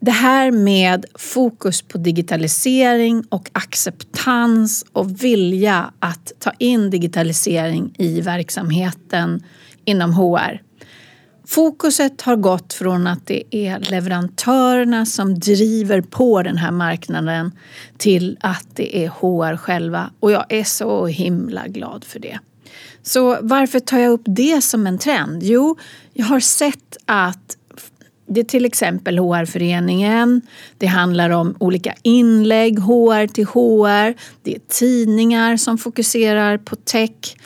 det 0.00 0.10
här 0.10 0.50
med 0.50 1.06
fokus 1.14 1.82
på 1.82 1.98
digitalisering 1.98 3.24
och 3.28 3.50
acceptans 3.52 4.84
och 4.92 5.24
vilja 5.24 5.92
att 5.98 6.32
ta 6.38 6.52
in 6.58 6.90
digitalisering 6.90 7.94
i 7.98 8.20
verksamheten 8.20 9.42
inom 9.84 10.12
HR. 10.12 10.62
Fokuset 11.46 12.22
har 12.22 12.36
gått 12.36 12.72
från 12.72 13.06
att 13.06 13.26
det 13.26 13.42
är 13.50 13.78
leverantörerna 13.90 15.06
som 15.06 15.38
driver 15.38 16.00
på 16.00 16.42
den 16.42 16.56
här 16.56 16.70
marknaden 16.70 17.52
till 17.96 18.38
att 18.40 18.66
det 18.74 19.04
är 19.04 19.08
HR 19.08 19.56
själva 19.56 20.10
och 20.20 20.32
jag 20.32 20.44
är 20.48 20.64
så 20.64 21.06
himla 21.06 21.68
glad 21.68 22.04
för 22.04 22.18
det. 22.18 22.38
Så 23.02 23.38
varför 23.40 23.80
tar 23.80 23.98
jag 23.98 24.12
upp 24.12 24.22
det 24.24 24.64
som 24.64 24.86
en 24.86 24.98
trend? 24.98 25.42
Jo, 25.42 25.76
jag 26.12 26.26
har 26.26 26.40
sett 26.40 26.96
att 27.04 27.56
det 28.28 28.40
är 28.40 28.44
till 28.44 28.64
exempel 28.64 29.18
HR-föreningen, 29.18 30.40
det 30.78 30.86
handlar 30.86 31.30
om 31.30 31.54
olika 31.58 31.94
inlägg, 32.02 32.78
HR 32.78 33.26
till 33.26 33.46
HR, 33.46 34.14
det 34.42 34.54
är 34.54 34.60
tidningar 34.68 35.56
som 35.56 35.78
fokuserar 35.78 36.58
på 36.58 36.76
tech. 36.76 37.36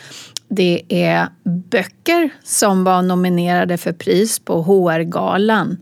Det 0.47 0.81
är 0.89 1.27
böcker 1.43 2.29
som 2.43 2.83
var 2.83 3.01
nominerade 3.01 3.77
för 3.77 3.93
pris 3.93 4.39
på 4.39 4.61
HR-galan. 4.61 5.77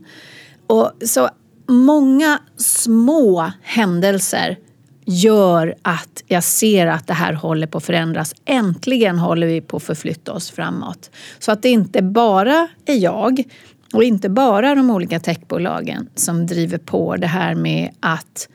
Och 0.66 0.92
så 1.06 1.28
många 1.68 2.38
små 2.56 3.52
händelser 3.62 4.58
gör 5.04 5.74
att 5.82 6.22
jag 6.26 6.44
ser 6.44 6.86
att 6.86 7.06
det 7.06 7.14
här 7.14 7.32
håller 7.32 7.66
på 7.66 7.78
att 7.78 7.84
förändras. 7.84 8.34
Äntligen 8.44 9.18
håller 9.18 9.46
vi 9.46 9.60
på 9.60 9.76
att 9.76 9.82
förflytta 9.82 10.32
oss 10.32 10.50
framåt. 10.50 11.10
Så 11.38 11.52
att 11.52 11.62
det 11.62 11.68
inte 11.68 12.02
bara 12.02 12.68
är 12.86 12.96
jag 12.96 13.44
och 13.92 14.04
inte 14.04 14.28
bara 14.28 14.74
de 14.74 14.90
olika 14.90 15.20
techbolagen 15.20 16.08
som 16.14 16.46
driver 16.46 16.78
på 16.78 17.16
det 17.16 17.26
här 17.26 17.54
med 17.54 17.90
att 18.00 18.48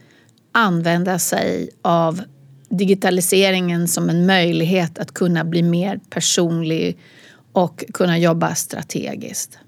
använda 0.52 1.20
sig 1.20 1.70
av 1.82 2.22
digitaliseringen 2.70 3.88
som 3.88 4.10
en 4.10 4.26
möjlighet 4.26 5.00
att 5.00 5.14
kunna 5.14 5.44
bli 5.44 5.64
mer 5.64 6.00
personlig 6.10 6.98
och 7.52 7.84
kunna 7.94 8.18
jobba 8.18 8.56
strategiskt. 8.56 9.60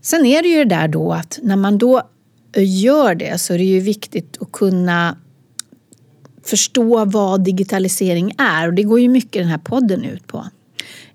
Sen 0.00 0.26
är 0.26 0.42
det 0.42 0.48
ju 0.48 0.64
det 0.64 0.74
där 0.74 0.88
då 0.88 1.12
att 1.12 1.38
när 1.42 1.56
man 1.56 1.78
då 1.78 2.02
gör 2.60 3.14
det 3.14 3.40
så 3.40 3.54
är 3.54 3.58
det 3.58 3.64
ju 3.64 3.80
viktigt 3.80 4.36
att 4.40 4.52
kunna 4.52 5.16
förstå 6.44 7.04
vad 7.04 7.44
digitalisering 7.44 8.34
är 8.38 8.68
och 8.68 8.74
det 8.74 8.82
går 8.82 9.00
ju 9.00 9.08
mycket 9.08 9.42
den 9.42 9.48
här 9.48 9.58
podden 9.58 10.04
ut 10.04 10.26
på. 10.26 10.46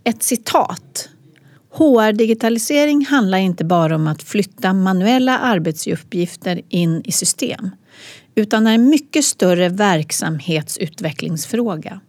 Ett 0.04 0.24
citat. 0.24 1.10
HR-digitalisering 1.74 3.06
handlar 3.06 3.38
inte 3.38 3.66
bara 3.66 3.96
om 3.96 4.08
att 4.08 4.24
flytta 4.24 4.74
manuella 4.74 5.40
arbetsuppgifter 5.40 6.62
in 6.70 7.02
i 7.06 7.12
system 7.12 7.70
utan 8.36 8.68
är 8.68 8.74
en 8.74 8.90
mycket 8.90 9.26
större 9.26 9.70
verksamhetsutvecklingsfråga. 9.70 12.00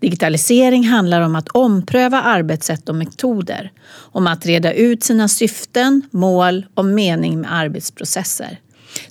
Digitalisering 0.00 0.84
handlar 0.88 1.20
om 1.20 1.36
att 1.36 1.48
ompröva 1.48 2.22
arbetssätt 2.22 2.88
och 2.88 2.94
metoder, 2.94 3.72
om 3.90 4.26
att 4.26 4.46
reda 4.46 4.72
ut 4.72 5.04
sina 5.04 5.28
syften, 5.28 6.02
mål 6.10 6.66
och 6.74 6.84
mening 6.84 7.40
med 7.40 7.54
arbetsprocesser. 7.54 8.60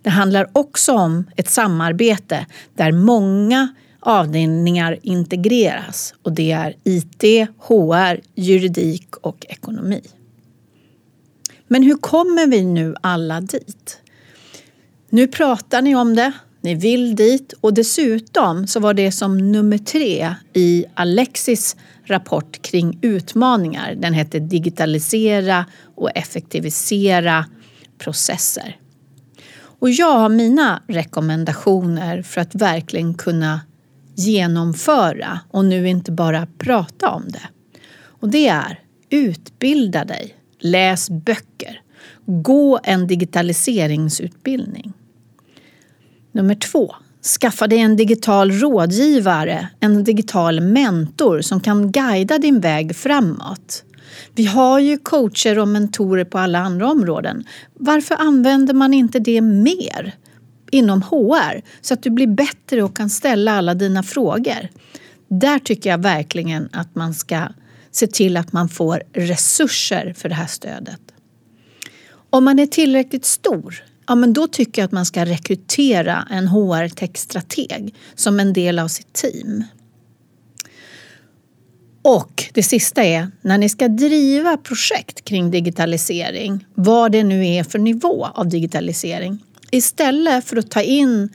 Det 0.01 0.09
handlar 0.09 0.49
också 0.53 0.93
om 0.93 1.23
ett 1.35 1.49
samarbete 1.49 2.45
där 2.75 2.91
många 2.91 3.67
avdelningar 3.99 4.97
integreras 5.01 6.13
och 6.23 6.31
det 6.31 6.51
är 6.51 6.75
IT, 6.83 7.49
HR, 7.59 8.21
juridik 8.35 9.15
och 9.15 9.45
ekonomi. 9.49 10.01
Men 11.67 11.83
hur 11.83 11.95
kommer 11.95 12.47
vi 12.47 12.63
nu 12.63 12.95
alla 13.01 13.41
dit? 13.41 14.01
Nu 15.09 15.27
pratar 15.27 15.81
ni 15.81 15.95
om 15.95 16.15
det, 16.15 16.31
ni 16.67 16.75
vill 16.75 17.15
dit 17.15 17.53
och 17.61 17.73
dessutom 17.73 18.67
så 18.67 18.79
var 18.79 18.93
det 18.93 19.11
som 19.11 19.51
nummer 19.51 19.77
tre 19.77 20.35
i 20.53 20.85
Alexis 20.93 21.75
rapport 22.05 22.61
kring 22.61 22.99
utmaningar. 23.01 23.95
Den 23.95 24.13
hette 24.13 24.39
Digitalisera 24.39 25.65
och 25.95 26.11
effektivisera 26.15 27.45
processer. 27.97 28.77
Och 29.79 29.89
jag 29.89 30.19
har 30.19 30.29
mina 30.29 30.81
rekommendationer 30.87 32.21
för 32.21 32.41
att 32.41 32.55
verkligen 32.55 33.13
kunna 33.13 33.61
genomföra 34.15 35.39
och 35.51 35.65
nu 35.65 35.89
inte 35.89 36.11
bara 36.11 36.47
prata 36.57 37.09
om 37.09 37.23
det. 37.27 37.47
Och 38.03 38.29
det 38.29 38.47
är 38.47 38.79
utbilda 39.09 40.05
dig, 40.05 40.35
läs 40.59 41.09
böcker, 41.09 41.81
gå 42.25 42.79
en 42.83 43.07
digitaliseringsutbildning. 43.07 44.93
Nummer 46.37 46.55
två, 46.55 46.95
skaffa 47.39 47.67
dig 47.67 47.79
en 47.79 47.95
digital 47.95 48.51
rådgivare, 48.51 49.67
en 49.79 50.03
digital 50.03 50.61
mentor 50.61 51.41
som 51.41 51.59
kan 51.61 51.91
guida 51.91 52.37
din 52.37 52.59
väg 52.59 52.95
framåt. 52.95 53.83
Vi 54.35 54.45
har 54.45 54.79
ju 54.79 54.97
coacher 54.97 55.59
och 55.59 55.67
mentorer 55.67 56.23
på 56.23 56.37
alla 56.37 56.59
andra 56.59 56.91
områden. 56.91 57.43
Varför 57.73 58.15
använder 58.15 58.73
man 58.73 58.93
inte 58.93 59.19
det 59.19 59.41
mer 59.41 60.15
inom 60.71 61.01
HR 61.01 61.61
så 61.81 61.93
att 61.93 62.03
du 62.03 62.09
blir 62.09 62.27
bättre 62.27 62.83
och 62.83 62.97
kan 62.97 63.09
ställa 63.09 63.51
alla 63.51 63.73
dina 63.73 64.03
frågor? 64.03 64.69
Där 65.27 65.59
tycker 65.59 65.89
jag 65.89 66.01
verkligen 66.01 66.69
att 66.71 66.95
man 66.95 67.13
ska 67.13 67.41
se 67.91 68.07
till 68.07 68.37
att 68.37 68.53
man 68.53 68.69
får 68.69 69.03
resurser 69.13 70.13
för 70.17 70.29
det 70.29 70.35
här 70.35 70.47
stödet. 70.47 71.01
Om 72.29 72.43
man 72.43 72.59
är 72.59 72.65
tillräckligt 72.65 73.25
stor 73.25 73.83
ja, 74.07 74.15
men 74.15 74.33
då 74.33 74.47
tycker 74.47 74.81
jag 74.81 74.85
att 74.85 74.91
man 74.91 75.05
ska 75.05 75.25
rekrytera 75.25 76.27
en 76.29 76.47
HR-techstrateg 76.47 77.95
som 78.15 78.39
en 78.39 78.53
del 78.53 78.79
av 78.79 78.87
sitt 78.87 79.13
team. 79.13 79.63
Och 82.01 82.43
det 82.53 82.63
sista 82.63 83.03
är, 83.03 83.31
när 83.41 83.57
ni 83.57 83.69
ska 83.69 83.87
driva 83.87 84.57
projekt 84.57 85.25
kring 85.25 85.51
digitalisering, 85.51 86.65
vad 86.73 87.11
det 87.11 87.23
nu 87.23 87.47
är 87.47 87.63
för 87.63 87.79
nivå 87.79 88.27
av 88.33 88.49
digitalisering, 88.49 89.43
istället 89.71 90.45
för 90.45 90.57
att 90.57 90.71
ta 90.71 90.81
in 90.81 91.29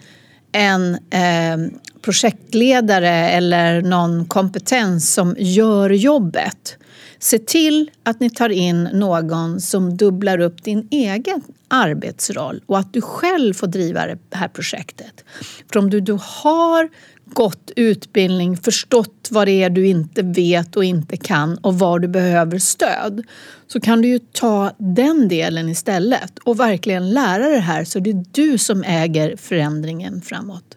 en 0.52 0.94
eh, 0.94 1.78
projektledare 2.02 3.30
eller 3.30 3.82
någon 3.82 4.26
kompetens 4.26 5.14
som 5.14 5.36
gör 5.38 5.90
jobbet. 5.90 6.78
Se 7.22 7.38
till 7.38 7.90
att 8.02 8.20
ni 8.20 8.30
tar 8.30 8.48
in 8.48 8.84
någon 8.92 9.60
som 9.60 9.96
dubblar 9.96 10.40
upp 10.40 10.64
din 10.64 10.88
egen 10.90 11.42
arbetsroll 11.68 12.62
och 12.66 12.78
att 12.78 12.92
du 12.92 13.00
själv 13.00 13.54
får 13.54 13.66
driva 13.66 14.06
det 14.06 14.18
här 14.32 14.48
projektet. 14.48 15.24
För 15.72 15.78
om 15.78 15.90
du, 15.90 16.00
du 16.00 16.18
har 16.20 16.90
gått 17.24 17.70
utbildning, 17.76 18.56
förstått 18.56 19.28
vad 19.30 19.48
det 19.48 19.62
är 19.62 19.70
du 19.70 19.86
inte 19.86 20.22
vet 20.22 20.76
och 20.76 20.84
inte 20.84 21.16
kan 21.16 21.58
och 21.58 21.78
var 21.78 21.98
du 21.98 22.08
behöver 22.08 22.58
stöd 22.58 23.24
så 23.66 23.80
kan 23.80 24.02
du 24.02 24.08
ju 24.08 24.18
ta 24.18 24.72
den 24.78 25.28
delen 25.28 25.68
istället 25.68 26.38
och 26.38 26.60
verkligen 26.60 27.10
lära 27.10 27.48
det 27.48 27.60
här 27.60 27.84
så 27.84 27.98
det 27.98 28.10
är 28.10 28.24
du 28.32 28.58
som 28.58 28.82
äger 28.82 29.36
förändringen 29.36 30.22
framåt. 30.22 30.76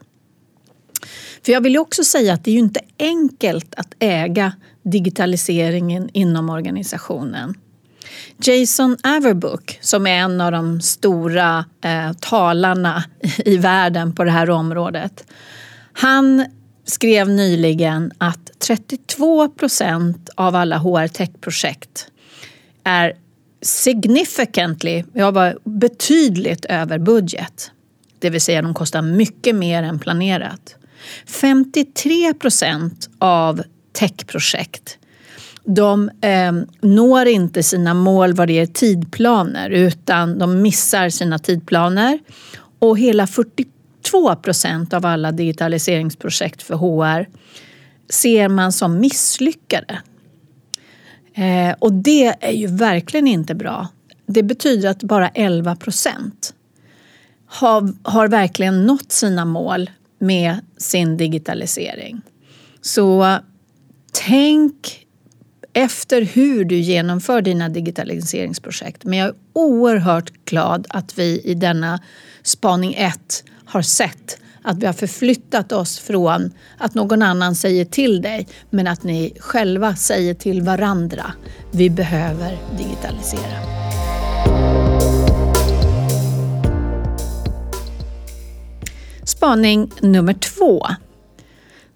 För 1.46 1.52
jag 1.52 1.62
vill 1.62 1.78
också 1.78 2.04
säga 2.04 2.34
att 2.34 2.44
det 2.44 2.52
är 2.52 2.54
ju 2.54 2.60
inte 2.60 2.82
enkelt 3.00 3.76
att 3.76 3.94
äga 4.00 4.54
digitaliseringen 4.84 6.10
inom 6.14 6.50
organisationen. 6.50 7.54
Jason 8.38 8.98
Averbook, 9.04 9.80
som 9.82 10.08
är 10.08 10.18
en 10.18 10.42
av 10.42 10.52
de 10.52 10.82
stora 10.82 11.66
eh, 11.84 12.12
talarna 12.20 13.04
i 13.46 13.58
världen 13.58 14.16
på 14.16 14.24
det 14.24 14.32
här 14.32 14.50
området, 14.50 15.26
han 15.94 16.46
skrev 16.86 17.30
nyligen 17.30 18.12
att 18.18 18.60
32 18.60 19.50
procent 19.50 20.30
av 20.36 20.56
alla 20.56 20.78
HR 20.78 21.08
Tech-projekt 21.08 22.08
är 22.84 23.14
significantly, 23.62 25.04
jag 25.14 25.32
var 25.32 25.58
betydligt 25.64 26.66
över 26.66 27.00
budget. 27.00 27.72
Det 28.20 28.30
vill 28.30 28.42
säga 28.42 28.62
de 28.62 28.74
kostar 28.74 29.02
mycket 29.02 29.56
mer 29.56 29.84
än 29.84 30.00
planerat. 30.00 30.76
53 31.26 32.34
procent 32.34 33.10
av 33.20 33.62
techprojekt 33.94 34.98
de 35.66 36.10
eh, 36.22 36.52
når 36.82 37.28
inte 37.28 37.64
sina 37.64 37.94
mål 37.94 38.34
vad 38.34 38.48
det 38.48 38.54
gäller 38.54 38.74
tidplaner 38.74 39.70
utan 39.70 40.40
de 40.40 40.62
missar 40.62 41.10
sina 41.10 41.40
tidplaner. 41.40 42.20
Och 42.80 43.00
hela 43.00 43.28
42 43.28 44.36
procent 44.36 44.94
av 44.94 45.06
alla 45.06 45.32
digitaliseringsprojekt 45.32 46.62
för 46.62 46.76
HR 46.76 47.30
ser 48.10 48.48
man 48.48 48.72
som 48.72 49.00
misslyckade. 49.00 50.02
Eh, 51.34 51.76
och 51.80 51.94
det 51.94 52.36
är 52.42 52.52
ju 52.52 52.68
verkligen 52.68 53.28
inte 53.28 53.56
bra. 53.56 53.88
Det 54.28 54.44
betyder 54.44 54.90
att 54.90 55.04
bara 55.04 55.30
11 55.30 55.76
procent 55.76 56.54
har, 57.48 57.94
har 58.04 58.28
verkligen 58.28 58.86
nått 58.86 59.12
sina 59.12 59.46
mål 59.46 59.90
med 60.20 60.60
sin 60.78 61.18
digitalisering. 61.18 62.22
Så 62.82 63.38
tänk 64.12 65.06
efter 65.74 66.22
hur 66.22 66.66
du 66.66 66.76
genomför 66.80 67.42
dina 67.42 67.70
digitaliseringsprojekt. 67.70 69.04
Men 69.04 69.20
jag 69.20 69.28
är 69.28 69.36
oerhört 69.54 70.32
glad 70.46 70.88
att 70.90 71.20
vi 71.20 71.42
i 71.44 71.54
denna 71.54 72.00
spaning 72.44 72.94
1 72.94 73.44
har 73.66 73.82
sett 73.82 74.38
att 74.66 74.78
vi 74.78 74.86
har 74.86 74.94
förflyttat 74.94 75.72
oss 75.72 76.00
från 76.00 76.52
att 76.78 76.94
någon 76.94 77.22
annan 77.22 77.56
säger 77.56 77.86
till 77.86 78.22
dig 78.22 78.48
men 78.70 78.88
att 78.88 79.04
ni 79.04 79.34
själva 79.40 79.96
säger 79.96 80.34
till 80.34 80.62
varandra. 80.62 81.34
Vi 81.72 81.90
behöver 81.90 82.58
digitalisera. 82.78 83.85
Spaning 89.36 89.92
nummer 90.02 90.34
två. 90.34 90.88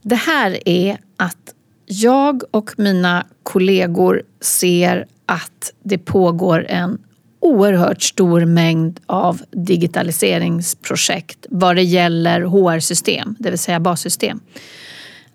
Det 0.02 0.16
här 0.16 0.70
är 0.70 0.98
att 1.18 1.54
jag 1.86 2.44
och 2.52 2.72
mina 2.78 3.26
kollegor 3.44 4.24
ser 4.42 5.06
att 5.26 5.74
det 5.84 5.98
pågår 5.98 6.66
en 6.70 7.00
oerhört 7.40 8.02
stor 8.02 8.46
mängd 8.46 9.00
av 9.06 9.42
digitaliseringsprojekt 9.52 11.46
vad 11.50 11.76
det 11.76 11.84
gäller 11.84 12.42
HR-system, 12.42 13.36
det 13.40 13.50
vill 13.50 13.60
säga 13.60 13.80
bassystem. 13.80 14.40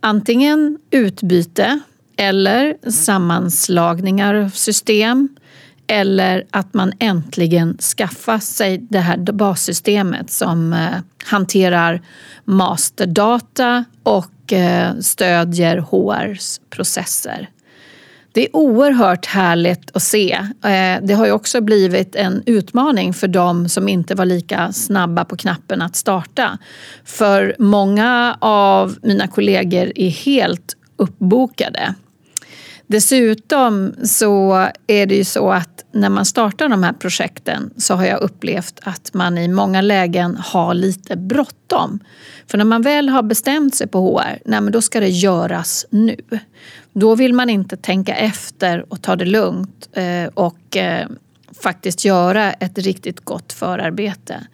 Antingen 0.00 0.78
utbyte 0.90 1.80
eller 2.16 2.90
sammanslagningar 2.90 4.34
av 4.34 4.48
system 4.48 5.28
eller 5.86 6.44
att 6.50 6.74
man 6.74 6.92
äntligen 6.98 7.78
skaffar 7.78 8.38
sig 8.38 8.78
det 8.78 8.98
här 8.98 9.16
bassystemet 9.16 10.30
som 10.30 10.72
eh, 10.72 10.88
hanterar 11.24 12.02
masterdata 12.44 13.84
och 14.02 14.52
eh, 14.52 14.98
stödjer 14.98 15.78
HRs 15.78 16.60
processer. 16.70 17.48
Det 18.32 18.44
är 18.44 18.56
oerhört 18.56 19.26
härligt 19.26 19.96
att 19.96 20.02
se. 20.02 20.32
Eh, 20.64 21.02
det 21.02 21.14
har 21.14 21.26
ju 21.26 21.32
också 21.32 21.60
blivit 21.60 22.16
en 22.16 22.42
utmaning 22.46 23.14
för 23.14 23.28
de 23.28 23.68
som 23.68 23.88
inte 23.88 24.14
var 24.14 24.24
lika 24.24 24.72
snabba 24.72 25.24
på 25.24 25.36
knappen 25.36 25.82
att 25.82 25.96
starta. 25.96 26.58
För 27.04 27.56
många 27.58 28.38
av 28.40 28.96
mina 29.02 29.28
kollegor 29.28 29.92
är 29.94 30.08
helt 30.08 30.76
uppbokade. 30.96 31.94
Dessutom 32.86 33.94
så 34.04 34.68
är 34.86 35.06
det 35.06 35.14
ju 35.14 35.24
så 35.24 35.50
att 35.50 35.84
när 35.92 36.08
man 36.08 36.24
startar 36.24 36.68
de 36.68 36.82
här 36.82 36.92
projekten 36.92 37.70
så 37.76 37.94
har 37.94 38.04
jag 38.04 38.20
upplevt 38.20 38.80
att 38.82 39.14
man 39.14 39.38
i 39.38 39.48
många 39.48 39.80
lägen 39.80 40.36
har 40.36 40.74
lite 40.74 41.16
bråttom. 41.16 41.98
För 42.46 42.58
när 42.58 42.64
man 42.64 42.82
väl 42.82 43.08
har 43.08 43.22
bestämt 43.22 43.74
sig 43.74 43.86
på 43.86 44.18
HR, 44.18 44.38
nej 44.44 44.60
men 44.60 44.72
då 44.72 44.82
ska 44.82 45.00
det 45.00 45.08
göras 45.08 45.86
nu. 45.90 46.16
Då 46.92 47.14
vill 47.14 47.32
man 47.32 47.50
inte 47.50 47.76
tänka 47.76 48.14
efter 48.14 48.92
och 48.92 49.02
ta 49.02 49.16
det 49.16 49.24
lugnt 49.24 49.88
eh, 49.92 50.26
och 50.34 50.76
eh, 50.76 51.08
faktiskt 51.62 52.04
göra 52.04 52.52
ett 52.52 52.78
riktigt 52.78 53.20
gott 53.20 53.52
förarbete. 53.52 54.46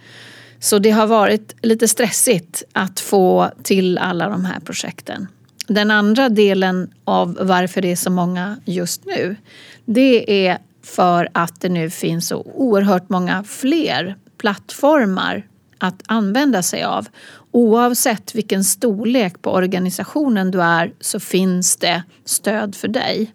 Så 0.60 0.78
det 0.78 0.90
har 0.90 1.06
varit 1.06 1.56
lite 1.62 1.88
stressigt 1.88 2.62
att 2.72 3.00
få 3.00 3.50
till 3.62 3.98
alla 3.98 4.28
de 4.28 4.44
här 4.44 4.60
projekten. 4.60 5.26
Den 5.74 5.90
andra 5.90 6.28
delen 6.28 6.90
av 7.04 7.38
varför 7.40 7.82
det 7.82 7.92
är 7.92 7.96
så 7.96 8.10
många 8.10 8.56
just 8.64 9.04
nu, 9.06 9.36
det 9.84 10.46
är 10.48 10.58
för 10.82 11.28
att 11.32 11.60
det 11.60 11.68
nu 11.68 11.90
finns 11.90 12.28
så 12.28 12.42
oerhört 12.54 13.08
många 13.08 13.44
fler 13.44 14.16
plattformar 14.38 15.46
att 15.78 16.02
använda 16.06 16.62
sig 16.62 16.82
av. 16.82 17.08
Oavsett 17.50 18.34
vilken 18.34 18.64
storlek 18.64 19.42
på 19.42 19.52
organisationen 19.52 20.50
du 20.50 20.62
är 20.62 20.92
så 21.00 21.20
finns 21.20 21.76
det 21.76 22.02
stöd 22.24 22.74
för 22.74 22.88
dig. 22.88 23.32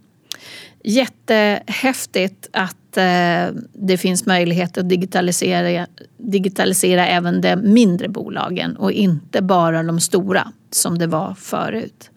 Jättehäftigt 0.83 2.47
att 2.53 2.97
eh, 2.97 3.61
det 3.73 3.97
finns 3.97 4.25
möjlighet 4.25 4.77
att 4.77 4.89
digitalisera, 4.89 5.87
digitalisera 6.17 7.07
även 7.07 7.41
de 7.41 7.55
mindre 7.55 8.09
bolagen 8.09 8.75
och 8.75 8.91
inte 8.91 9.41
bara 9.41 9.83
de 9.83 9.99
stora 9.99 10.51
som 10.71 10.97
det 10.97 11.07
var 11.07 11.33
förut. 11.33 12.11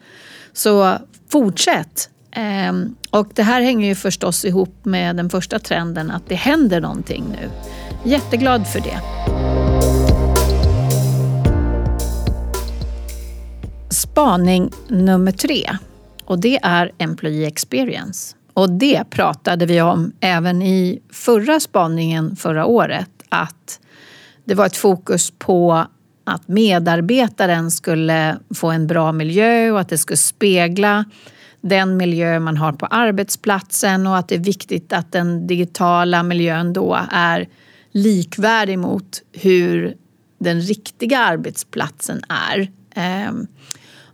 Så 0.58 0.98
fortsätt! 1.28 2.10
Ehm, 2.30 2.94
och 3.10 3.28
det 3.34 3.42
här 3.42 3.62
hänger 3.62 3.88
ju 3.88 3.94
förstås 3.94 4.44
ihop 4.44 4.74
med 4.82 5.16
den 5.16 5.30
första 5.30 5.58
trenden 5.58 6.10
att 6.10 6.28
det 6.28 6.34
händer 6.34 6.80
någonting 6.80 7.24
nu. 7.32 7.50
Jätteglad 8.10 8.66
för 8.66 8.80
det. 8.80 9.00
Spaning 13.90 14.70
nummer 14.88 15.32
tre 15.32 15.70
och 16.24 16.38
det 16.38 16.58
är 16.62 16.92
Employee 16.98 17.46
Experience. 17.46 18.36
Och 18.54 18.70
det 18.70 19.10
pratade 19.10 19.66
vi 19.66 19.80
om 19.80 20.12
även 20.20 20.62
i 20.62 21.02
förra 21.12 21.60
spaningen 21.60 22.36
förra 22.36 22.66
året 22.66 23.10
att 23.28 23.80
det 24.44 24.54
var 24.54 24.66
ett 24.66 24.76
fokus 24.76 25.32
på 25.38 25.86
att 26.28 26.48
medarbetaren 26.48 27.70
skulle 27.70 28.38
få 28.54 28.70
en 28.70 28.86
bra 28.86 29.12
miljö 29.12 29.70
och 29.70 29.80
att 29.80 29.88
det 29.88 29.98
skulle 29.98 30.16
spegla 30.16 31.04
den 31.60 31.96
miljö 31.96 32.40
man 32.40 32.56
har 32.56 32.72
på 32.72 32.86
arbetsplatsen 32.86 34.06
och 34.06 34.16
att 34.16 34.28
det 34.28 34.34
är 34.34 34.38
viktigt 34.38 34.92
att 34.92 35.12
den 35.12 35.46
digitala 35.46 36.22
miljön 36.22 36.72
då 36.72 36.98
är 37.10 37.48
likvärdig 37.92 38.78
mot 38.78 39.22
hur 39.32 39.94
den 40.38 40.60
riktiga 40.60 41.18
arbetsplatsen 41.18 42.22
är. 42.28 42.70
Ehm, 42.94 43.46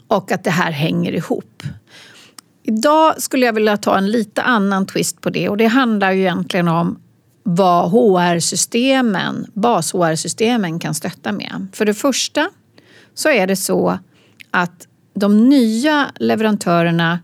och 0.09 0.33
att 0.33 0.45
det 0.45 0.51
här 0.51 0.71
hänger 0.71 1.13
ihop. 1.13 1.63
Idag 2.63 3.23
skulle 3.23 3.47
jag 3.47 3.53
vilja 3.53 3.77
ta 3.77 3.99
en 3.99 4.11
lite 4.11 4.43
annan 4.43 4.87
twist 4.87 5.21
på 5.21 5.31
det 5.31 5.49
och 5.49 5.57
det 5.57 5.67
handlar 5.67 6.13
ju 6.13 6.21
egentligen 6.21 6.69
om 6.69 6.99
vad 7.47 7.91
HR-systemen, 7.91 9.47
bas-HR-systemen 9.55 10.79
kan 10.79 10.95
stötta 10.95 11.33
med. 11.33 11.67
För 11.73 11.85
det 11.85 11.95
första 11.95 12.51
så 13.15 13.29
är 13.29 13.47
det 13.47 13.57
så 13.57 13.99
att 14.51 14.89
de 15.15 15.49
nya 15.49 16.11
leverantörerna 16.17 17.19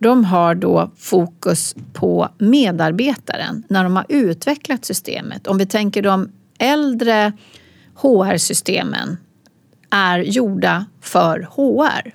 de 0.00 0.24
har 0.24 0.54
då 0.54 0.90
fokus 0.96 1.74
på 1.92 2.28
medarbetaren 2.38 3.62
när 3.68 3.84
de 3.84 3.96
har 3.96 4.06
utvecklat 4.08 4.84
systemet. 4.84 5.46
Om 5.46 5.58
vi 5.58 5.66
tänker 5.66 6.02
de 6.02 6.28
äldre 6.58 7.32
HR-systemen 7.94 9.16
är 9.90 10.18
gjorda 10.18 10.86
för 11.00 11.48
HR. 11.50 12.14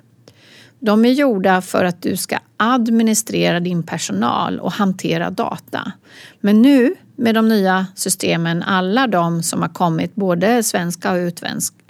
De 0.80 1.04
är 1.04 1.12
gjorda 1.12 1.62
för 1.62 1.84
att 1.84 2.02
du 2.02 2.16
ska 2.16 2.38
administrera 2.56 3.60
din 3.60 3.82
personal 3.82 4.60
och 4.60 4.72
hantera 4.72 5.30
data. 5.30 5.92
Men 6.40 6.62
nu 6.62 6.94
med 7.20 7.34
de 7.34 7.48
nya 7.48 7.86
systemen, 7.94 8.62
alla 8.62 9.06
de 9.06 9.42
som 9.42 9.62
har 9.62 9.68
kommit, 9.68 10.14
både 10.14 10.62
svenska 10.62 11.12
och 11.12 11.32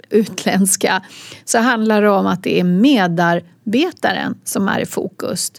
utländska, 0.09 1.01
så 1.45 1.59
handlar 1.59 2.01
det 2.01 2.09
om 2.09 2.27
att 2.27 2.43
det 2.43 2.59
är 2.59 2.63
medarbetaren 2.63 4.35
som 4.43 4.67
är 4.67 4.79
i 4.79 4.85
fokus. 4.85 5.51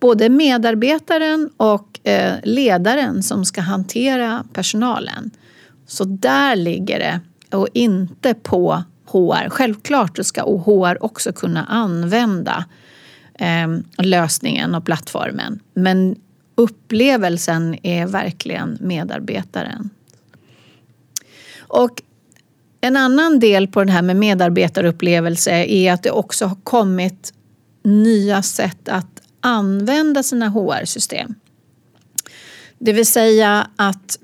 Både 0.00 0.28
medarbetaren 0.28 1.50
och 1.56 2.08
eh, 2.08 2.34
ledaren 2.42 3.22
som 3.22 3.44
ska 3.44 3.60
hantera 3.60 4.44
personalen. 4.52 5.30
Så 5.86 6.04
där 6.04 6.56
ligger 6.56 6.98
det 6.98 7.20
och 7.56 7.68
inte 7.72 8.34
på 8.34 8.82
HR. 9.06 9.48
Självklart 9.48 10.18
ska 10.22 10.42
HR 10.42 11.04
också 11.04 11.32
kunna 11.32 11.64
använda 11.64 12.64
eh, 13.34 13.68
lösningen 13.98 14.74
och 14.74 14.84
plattformen. 14.84 15.60
Men 15.74 16.16
upplevelsen 16.60 17.86
är 17.86 18.06
verkligen 18.06 18.78
medarbetaren. 18.80 19.90
Och 21.58 22.02
en 22.80 22.96
annan 22.96 23.38
del 23.38 23.68
på 23.68 23.84
det 23.84 23.92
här 23.92 24.02
med 24.02 24.16
medarbetarupplevelse 24.16 25.50
är 25.50 25.92
att 25.92 26.02
det 26.02 26.10
också 26.10 26.46
har 26.46 26.56
kommit 26.64 27.32
nya 27.82 28.42
sätt 28.42 28.88
att 28.88 29.22
använda 29.40 30.22
sina 30.22 30.48
HR-system. 30.48 31.34
Det 32.78 32.92
vill 32.92 33.06
säga 33.06 33.70
att, 33.76 34.18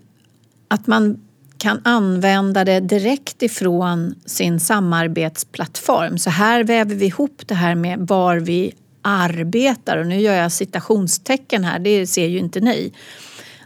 att 0.68 0.86
man 0.86 1.20
kan 1.58 1.80
använda 1.84 2.64
det 2.64 2.80
direkt 2.80 3.42
ifrån 3.42 4.14
sin 4.26 4.60
samarbetsplattform. 4.60 6.18
Så 6.18 6.30
här 6.30 6.64
väver 6.64 6.94
vi 6.94 7.06
ihop 7.06 7.42
det 7.46 7.54
här 7.54 7.74
med 7.74 7.98
var 7.98 8.36
vi 8.36 8.74
arbetar 9.06 9.96
och 9.96 10.06
nu 10.06 10.20
gör 10.20 10.34
jag 10.34 10.52
citationstecken 10.52 11.64
här, 11.64 11.78
det 11.78 12.06
ser 12.06 12.26
ju 12.26 12.38
inte 12.38 12.60
ni. 12.60 12.92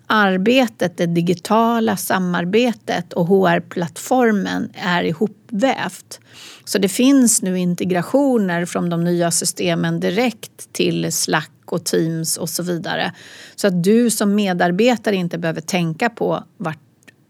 Arbetet, 0.06 0.96
det 0.96 1.06
digitala 1.06 1.96
samarbetet 1.96 3.12
och 3.12 3.26
HR-plattformen 3.26 4.72
är 4.74 5.02
ihopvävt. 5.02 6.20
Så 6.64 6.78
det 6.78 6.88
finns 6.88 7.42
nu 7.42 7.58
integrationer 7.58 8.64
från 8.64 8.90
de 8.90 9.04
nya 9.04 9.30
systemen 9.30 10.00
direkt 10.00 10.72
till 10.72 11.12
Slack 11.12 11.52
och 11.64 11.84
Teams 11.84 12.36
och 12.36 12.48
så 12.48 12.62
vidare. 12.62 13.12
Så 13.56 13.66
att 13.66 13.84
du 13.84 14.10
som 14.10 14.34
medarbetare 14.34 15.16
inte 15.16 15.38
behöver 15.38 15.60
tänka 15.60 16.10
på 16.10 16.44
vart 16.56 16.78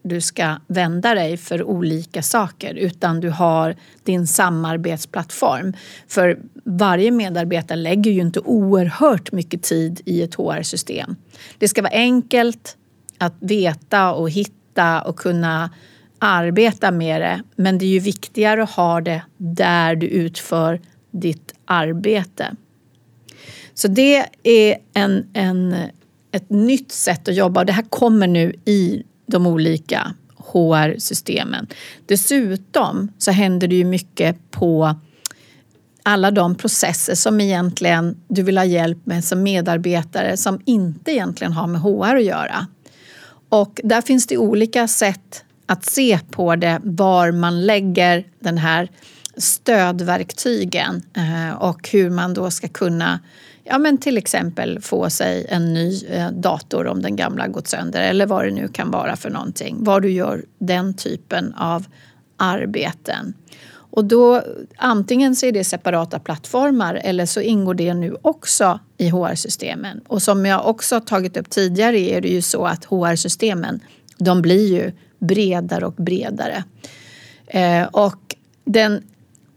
du 0.03 0.21
ska 0.21 0.57
vända 0.67 1.15
dig 1.15 1.37
för 1.37 1.63
olika 1.63 2.23
saker 2.23 2.75
utan 2.75 3.21
du 3.21 3.31
har 3.31 3.77
din 4.05 4.27
samarbetsplattform. 4.27 5.73
För 6.09 6.39
varje 6.71 7.11
medarbetare 7.11 7.79
lägger 7.79 8.11
ju 8.11 8.21
inte 8.21 8.41
oerhört 8.41 9.33
mycket 9.33 9.63
tid 9.63 10.01
i 10.05 10.23
ett 10.23 10.35
HR-system. 10.35 11.17
Det 11.59 11.69
ska 11.69 11.83
vara 11.83 11.93
enkelt 11.93 12.77
att 13.19 13.35
veta 13.41 14.13
och 14.13 14.31
hitta 14.31 15.03
och 15.03 15.17
kunna 15.17 15.71
arbeta 16.19 16.91
med 16.91 17.21
det 17.21 17.43
men 17.57 17.79
det 17.79 17.85
är 17.85 17.91
ju 17.91 18.01
viktigare 18.01 18.63
att 18.63 18.71
ha 18.71 19.01
det 19.01 19.23
där 19.37 19.97
du 19.97 20.07
utför 20.07 20.81
ditt 21.11 21.55
arbete. 21.65 22.57
Så 23.75 23.89
det 23.89 24.27
är 24.43 24.77
en, 24.95 25.27
en, 25.33 25.75
ett 26.33 26.51
nytt 26.51 26.93
sätt 26.93 27.29
att 27.29 27.37
jobba 27.37 27.61
och 27.61 27.67
det 27.67 27.73
här 27.73 27.83
kommer 27.83 28.27
nu 28.27 28.55
i 28.65 29.03
de 29.27 29.47
olika 29.47 30.15
HR-systemen. 30.37 31.67
Dessutom 32.07 33.13
så 33.19 33.31
händer 33.31 33.69
det 33.69 33.77
ju 33.77 33.85
mycket 33.85 34.51
på 34.51 34.95
alla 36.03 36.31
de 36.31 36.55
processer 36.55 37.15
som 37.15 37.41
egentligen 37.41 38.17
du 38.29 38.43
vill 38.43 38.59
ha 38.59 38.65
hjälp 38.65 39.07
med 39.07 39.25
som 39.25 39.43
medarbetare 39.43 40.37
som 40.37 40.61
inte 40.65 41.13
egentligen 41.13 41.53
har 41.53 41.67
med 41.67 41.81
HR 41.81 42.17
att 42.17 42.25
göra. 42.25 42.67
Och 43.49 43.81
där 43.85 44.01
finns 44.01 44.27
det 44.27 44.37
olika 44.37 44.89
sätt 44.89 45.45
att 45.67 45.85
se 45.85 46.19
på 46.31 46.57
det, 46.57 46.81
var 46.85 47.33
man 47.33 47.67
lägger 47.67 48.25
den 48.41 48.59
här 48.59 48.89
stödverktygen 49.37 51.03
eh, 51.17 51.57
och 51.57 51.89
hur 51.89 52.11
man 52.11 52.35
då 52.35 52.51
ska 52.51 52.69
kunna 52.69 53.21
ja, 53.65 53.79
men 53.79 53.99
till 53.99 54.19
exempel 54.19 54.81
få 54.81 55.11
sig 55.11 55.47
en 55.49 55.75
ny 55.75 56.05
eh, 56.05 56.31
dator 56.31 56.87
om 56.87 57.03
den 57.03 57.17
gamla 57.17 57.49
gått 57.49 57.69
sönder 57.69 58.03
eller 58.03 58.27
vad 58.27 58.45
det 58.45 58.51
nu 58.51 58.69
kan 58.69 58.91
vara 58.91 59.17
för 59.17 59.31
någonting. 59.31 59.85
Var 59.85 60.01
du 60.01 60.11
gör 60.11 60.45
den 60.59 60.95
typen 60.95 61.55
av 61.55 61.87
arbeten. 62.41 63.35
Och 63.91 64.05
då 64.05 64.43
antingen 64.77 65.37
så 65.37 65.47
är 65.47 65.53
det 65.53 65.65
separata 65.65 66.19
plattformar 66.19 67.01
eller 67.05 67.27
så 67.27 67.41
ingår 67.41 67.75
det 67.75 67.95
nu 67.95 68.17
också 68.23 68.81
i 68.99 69.09
HR-systemen. 69.09 70.01
Och 70.07 70.23
som 70.23 70.47
jag 70.47 70.67
också 70.67 70.95
har 70.95 71.01
tagit 71.01 71.37
upp 71.37 71.51
tidigare 71.51 71.99
är 71.99 72.21
det 72.21 72.29
ju 72.29 72.43
så 72.43 72.67
att 72.67 72.85
HR-systemen 72.85 73.81
de 74.19 74.43
blir 74.43 74.75
ju 74.75 74.93
bredare 75.19 75.87
och 75.87 75.95
bredare. 75.95 76.65
Eh, 77.47 77.85
och 77.85 78.37
den 78.65 79.03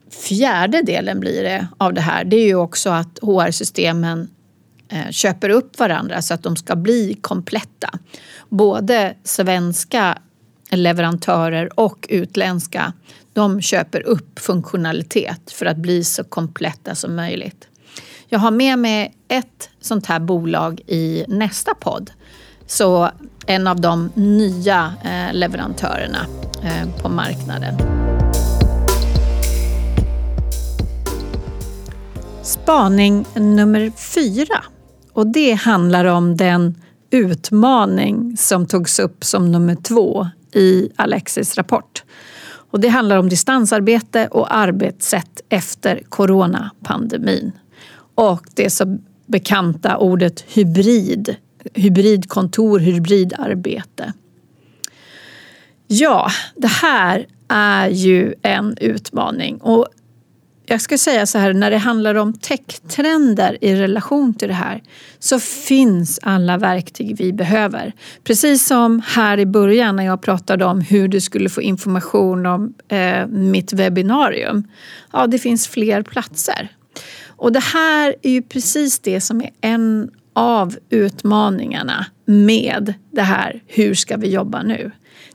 fjärde 0.10 0.82
delen 0.82 1.20
blir 1.20 1.44
det 1.44 1.68
av 1.78 1.94
det 1.94 2.02
här, 2.02 2.24
det 2.24 2.36
är 2.36 2.46
ju 2.46 2.56
också 2.56 2.90
att 2.90 3.20
HR-systemen 3.22 4.30
eh, 4.90 5.10
köper 5.10 5.50
upp 5.50 5.80
varandra 5.80 6.22
så 6.22 6.34
att 6.34 6.44
de 6.44 6.56
ska 6.56 6.76
bli 6.76 7.18
kompletta. 7.22 7.90
Både 8.50 9.14
svenska 9.24 10.18
leverantörer 10.70 11.80
och 11.80 12.08
utländska, 12.10 12.94
de 13.34 13.62
köper 13.62 14.02
upp 14.02 14.40
funktionalitet 14.40 15.52
för 15.52 15.66
att 15.66 15.78
bli 15.78 16.04
så 16.04 16.24
kompletta 16.24 16.96
som 16.96 17.16
möjligt. 17.16 17.68
Jag 18.30 18.40
har 18.40 18.52
med 18.52 18.80
mig 18.80 19.14
ett 19.28 19.70
sånt 19.82 20.06
här 20.06 20.20
bolag 20.20 20.82
i 20.88 21.26
nästa 21.28 21.74
podd. 21.74 22.12
Så 22.66 23.10
en 23.48 23.68
av 23.68 23.82
de 23.82 24.12
nya 24.16 24.94
eh, 25.04 25.34
leverantörerna 25.34 26.26
eh, 26.64 27.02
på 27.02 27.10
marknaden. 27.10 27.76
Spaning 32.44 33.26
nummer 33.36 33.92
fyra. 33.98 34.64
Och 35.14 35.28
det 35.28 35.54
handlar 35.54 36.06
om 36.06 36.38
den 36.38 36.82
utmaning 37.12 38.38
som 38.38 38.68
togs 38.68 39.00
upp 39.00 39.24
som 39.24 39.52
nummer 39.52 39.76
två 39.76 40.28
i 40.54 40.90
Alexis 40.96 41.58
rapport. 41.58 42.04
Och 42.74 42.80
det 42.80 42.88
handlar 42.88 43.18
om 43.18 43.30
distansarbete 43.30 44.28
och 44.28 44.56
arbetssätt 44.56 45.42
efter 45.50 46.02
coronapandemin. 46.10 47.52
Och 48.16 48.42
det 48.54 48.70
så 48.70 48.98
bekanta 49.26 49.98
ordet 49.98 50.42
hybrid. 50.42 51.36
Hybridkontor, 51.74 52.80
hybridarbete. 52.80 54.14
Ja, 55.88 56.28
det 56.56 56.68
här 56.68 57.26
är 57.48 57.90
ju 57.90 58.34
en 58.42 58.78
utmaning. 58.82 59.58
Och 59.58 59.88
jag 60.66 60.82
ska 60.82 60.98
säga 60.98 61.26
så 61.26 61.38
här, 61.38 61.54
när 61.54 61.72
det 61.72 61.78
handlar 61.78 62.16
om 62.16 62.34
techtrender 62.34 63.58
i 63.62 63.76
relation 63.76 64.34
till 64.34 64.48
det 64.48 64.54
här 64.54 64.82
så 65.20 65.40
finns 65.40 66.20
alla 66.24 66.58
verktyg 66.58 67.16
vi 67.18 67.34
behöver. 67.34 67.94
Precis 68.24 68.68
som 68.68 69.02
här 69.06 69.40
i 69.40 69.46
början 69.46 69.96
när 69.96 70.04
jag 70.04 70.22
pratade 70.22 70.66
om 70.66 70.82
hur 70.82 71.08
du 71.08 71.22
skulle 71.22 71.50
få 71.50 71.62
information 71.62 72.46
om 72.46 72.74
eh, 72.88 73.28
mitt 73.28 73.74
webbinarium. 73.74 74.68
Ja, 75.12 75.28
det 75.28 75.40
finns 75.40 75.68
fler 75.68 76.02
platser. 76.02 76.70
Och 77.28 77.52
det 77.52 77.64
här 77.64 78.16
är 78.22 78.32
ju 78.32 78.42
precis 78.42 79.00
det 79.00 79.22
som 79.22 79.42
är 79.42 79.50
en 79.62 80.12
av 80.34 80.76
utmaningarna 80.90 82.06
med 82.26 82.94
det 83.12 83.22
här, 83.22 83.64
hur 83.68 83.94
ska 83.94 84.18
vi 84.18 84.30
jobba 84.30 84.64
nu? 84.64 84.92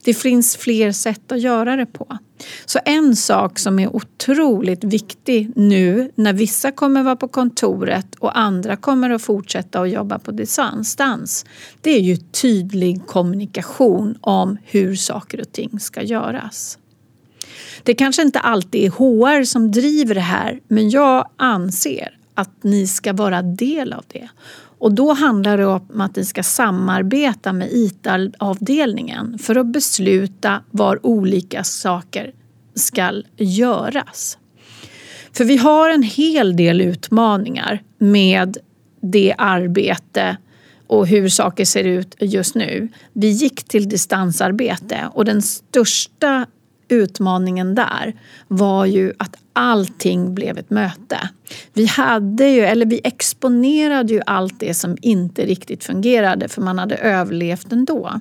Det 0.09 0.15
finns 0.15 0.57
fler 0.57 0.93
sätt 0.93 1.33
att 1.33 1.41
göra 1.41 1.77
det 1.77 1.87
på. 1.87 2.19
Så 2.67 2.79
en 2.85 3.17
sak 3.17 3.59
som 3.59 3.79
är 3.79 3.97
otroligt 3.97 4.85
viktig 4.85 5.51
nu 5.57 6.11
när 6.15 6.33
vissa 6.33 6.73
kommer 6.73 7.03
vara 7.03 7.17
på 7.17 7.29
kontoret 7.29 8.15
och 8.19 8.39
andra 8.39 8.77
kommer 8.77 9.11
att 9.11 9.23
fortsätta 9.23 9.81
att 9.81 9.91
jobba 9.91 10.19
på 10.19 10.31
distans. 10.31 11.45
Det 11.81 11.91
är 11.91 12.01
ju 12.01 12.17
tydlig 12.17 13.07
kommunikation 13.07 14.19
om 14.21 14.59
hur 14.65 14.97
saker 14.97 15.41
och 15.41 15.53
ting 15.53 15.81
ska 15.81 16.03
göras. 16.03 16.79
Det 17.83 17.95
kanske 17.95 18.23
inte 18.23 18.41
alltid 18.41 18.85
är 18.85 18.91
HR 18.91 19.45
som 19.45 19.73
driver 19.73 20.15
det 20.15 20.21
här 20.21 20.61
men 20.69 20.91
jag 20.91 21.29
anser 21.37 22.19
att 22.35 22.65
ni 22.65 22.87
ska 22.87 23.13
vara 23.13 23.43
del 23.43 23.93
av 23.93 24.05
det. 24.09 24.29
Och 24.79 24.93
då 24.93 25.13
handlar 25.13 25.59
det 25.59 25.67
om 25.67 26.01
att 26.01 26.17
ni 26.17 26.25
ska 26.25 26.43
samarbeta 26.43 27.53
med 27.53 27.69
IT-avdelningen 27.73 29.39
för 29.39 29.57
att 29.57 29.67
besluta 29.67 30.63
var 30.71 31.07
olika 31.07 31.65
saker 31.65 32.33
ska 32.75 33.23
göras. 33.37 34.39
För 35.33 35.45
vi 35.45 35.57
har 35.57 35.91
en 35.91 36.03
hel 36.03 36.57
del 36.57 36.81
utmaningar 36.81 37.83
med 37.99 38.59
det 39.01 39.35
arbete 39.39 40.37
och 40.87 41.07
hur 41.07 41.29
saker 41.29 41.65
ser 41.65 41.85
ut 41.85 42.15
just 42.21 42.55
nu. 42.55 42.89
Vi 43.13 43.29
gick 43.29 43.65
till 43.65 43.89
distansarbete 43.89 45.09
och 45.13 45.25
den 45.25 45.43
största 45.43 46.47
utmaningen 46.89 47.75
där 47.75 48.15
var 48.49 48.87
ju 48.87 49.13
att 49.19 49.37
allting 49.53 50.35
blev 50.35 50.59
ett 50.59 50.71
möte. 50.71 51.29
Vi 51.73 51.87
hade 51.87 52.49
ju, 52.49 52.61
eller 52.61 52.87
vi 52.87 53.01
exponerade 53.05 54.13
ju 54.13 54.21
allt 54.27 54.61
det 54.61 54.75
som 54.75 54.97
inte 55.03 55.47
riktigt 55.47 55.85
fungerade 55.85 56.49
för 56.49 56.63
man 56.63 56.79
hade 56.79 56.97
överlevt 56.97 57.73
ändå. 57.73 58.21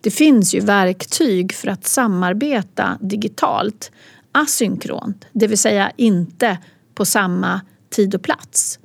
Det 0.00 0.10
finns 0.10 0.54
ju 0.54 0.60
verktyg 0.60 1.54
för 1.54 1.68
att 1.68 1.86
samarbeta 1.86 2.98
digitalt 3.00 3.90
asynkront, 4.32 5.24
det 5.32 5.46
vill 5.46 5.58
säga 5.58 5.92
inte 5.96 6.58
på 6.94 7.04
samma 7.04 7.60
tid 7.90 8.14
och 8.14 8.22
plats. 8.22 8.78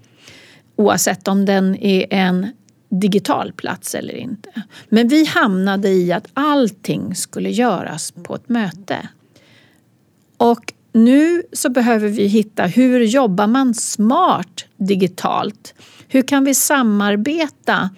Oavsett 0.76 1.28
om 1.28 1.46
den 1.46 1.76
är 1.76 2.06
en 2.10 2.48
digital 2.90 3.54
plats 3.54 3.96
eller 3.96 4.16
inte. 4.16 4.64
Men 4.90 5.08
vi 5.08 5.26
hamnade 5.26 5.90
i 5.90 6.12
att 6.12 6.28
allting 6.34 7.16
skulle 7.16 7.50
göras 7.50 8.14
på 8.24 8.36
ett 8.36 8.50
möte. 8.50 9.10
Och 10.38 10.74
nu 10.94 11.44
så 11.54 11.70
behöver 11.70 12.10
vi 12.10 12.28
hitta 12.28 12.64
hur 12.64 13.00
jobbar 13.00 13.48
man 13.48 13.74
smart 13.74 14.66
digitalt? 14.78 15.74
Hur 16.08 16.22
kan 16.22 16.44
vi 16.44 16.54
samarbeta 16.54 17.90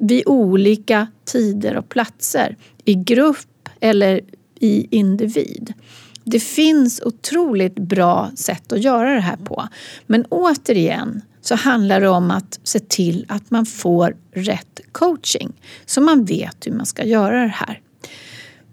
vid 0.00 0.22
olika 0.26 1.06
tider 1.24 1.76
och 1.76 1.88
platser 1.88 2.56
i 2.84 2.94
grupp 2.94 3.68
eller 3.80 4.20
i 4.60 4.96
individ? 4.96 5.72
Det 6.24 6.40
finns 6.40 7.00
otroligt 7.04 7.74
bra 7.74 8.30
sätt 8.36 8.72
att 8.72 8.82
göra 8.82 9.14
det 9.14 9.20
här 9.20 9.36
på. 9.36 9.68
Men 10.06 10.24
återigen 10.24 11.22
så 11.40 11.54
handlar 11.54 12.00
det 12.00 12.08
om 12.08 12.30
att 12.30 12.60
se 12.62 12.78
till 12.78 13.26
att 13.28 13.50
man 13.50 13.66
får 13.66 14.16
rätt 14.32 14.80
coaching 14.92 15.52
så 15.86 16.00
man 16.00 16.24
vet 16.24 16.66
hur 16.66 16.72
man 16.72 16.86
ska 16.86 17.04
göra 17.04 17.40
det 17.42 17.54
här. 17.54 17.80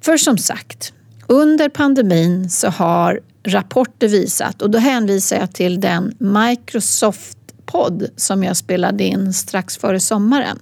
För 0.01 0.17
som 0.17 0.37
sagt, 0.37 0.93
under 1.27 1.69
pandemin 1.69 2.49
så 2.49 2.67
har 2.67 3.19
rapporter 3.43 4.07
visat 4.07 4.61
och 4.61 4.69
då 4.69 4.77
hänvisar 4.77 5.37
jag 5.37 5.53
till 5.53 5.79
den 5.79 6.15
Microsoft-podd 6.17 8.07
som 8.15 8.43
jag 8.43 8.57
spelade 8.57 9.03
in 9.03 9.33
strax 9.33 9.77
före 9.77 9.99
sommaren 9.99 10.59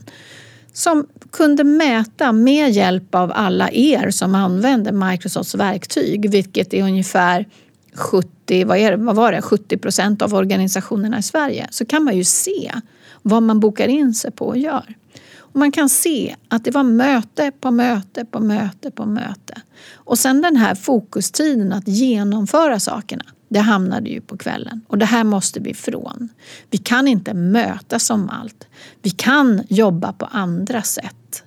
som 0.73 1.07
kunde 1.31 1.63
mäta 1.63 2.31
med 2.31 2.71
hjälp 2.71 3.15
av 3.15 3.31
alla 3.35 3.71
er 3.71 4.11
som 4.11 4.35
använder 4.35 4.91
Microsofts 4.91 5.55
verktyg, 5.55 6.29
vilket 6.29 6.73
är 6.73 6.83
ungefär 6.83 7.45
70, 7.93 8.65
vad, 8.65 8.77
är 8.77 8.91
det, 8.91 8.97
vad 8.97 9.15
var 9.15 9.31
det, 9.31 9.41
70 9.41 9.77
procent 9.77 10.21
av 10.21 10.33
organisationerna 10.33 11.19
i 11.19 11.23
Sverige, 11.23 11.67
så 11.71 11.85
kan 11.85 12.03
man 12.03 12.17
ju 12.17 12.23
se 12.23 12.71
vad 13.21 13.43
man 13.43 13.59
bokar 13.59 13.87
in 13.87 14.13
sig 14.13 14.31
på 14.31 14.47
och 14.47 14.57
gör. 14.57 14.95
Och 15.53 15.59
man 15.59 15.71
kan 15.71 15.89
se 15.89 16.35
att 16.47 16.63
det 16.63 16.71
var 16.71 16.83
möte 16.83 17.51
på 17.59 17.71
möte 17.71 18.25
på 18.25 18.39
möte 18.39 18.91
på 18.91 19.05
möte. 19.05 19.61
Och 19.93 20.19
sen 20.19 20.41
den 20.41 20.55
här 20.55 20.75
fokustiden 20.75 21.73
att 21.73 21.87
genomföra 21.87 22.79
sakerna, 22.79 23.23
det 23.49 23.59
hamnade 23.59 24.09
ju 24.09 24.21
på 24.21 24.37
kvällen. 24.37 24.81
Och 24.87 24.97
det 24.97 25.05
här 25.05 25.23
måste 25.23 25.59
vi 25.59 25.69
ifrån. 25.69 26.29
Vi 26.69 26.77
kan 26.77 27.07
inte 27.07 27.33
mötas 27.33 28.09
om 28.09 28.29
allt. 28.29 28.67
Vi 29.01 29.09
kan 29.09 29.63
jobba 29.69 30.13
på 30.13 30.25
andra 30.25 30.81
sätt. 30.81 31.43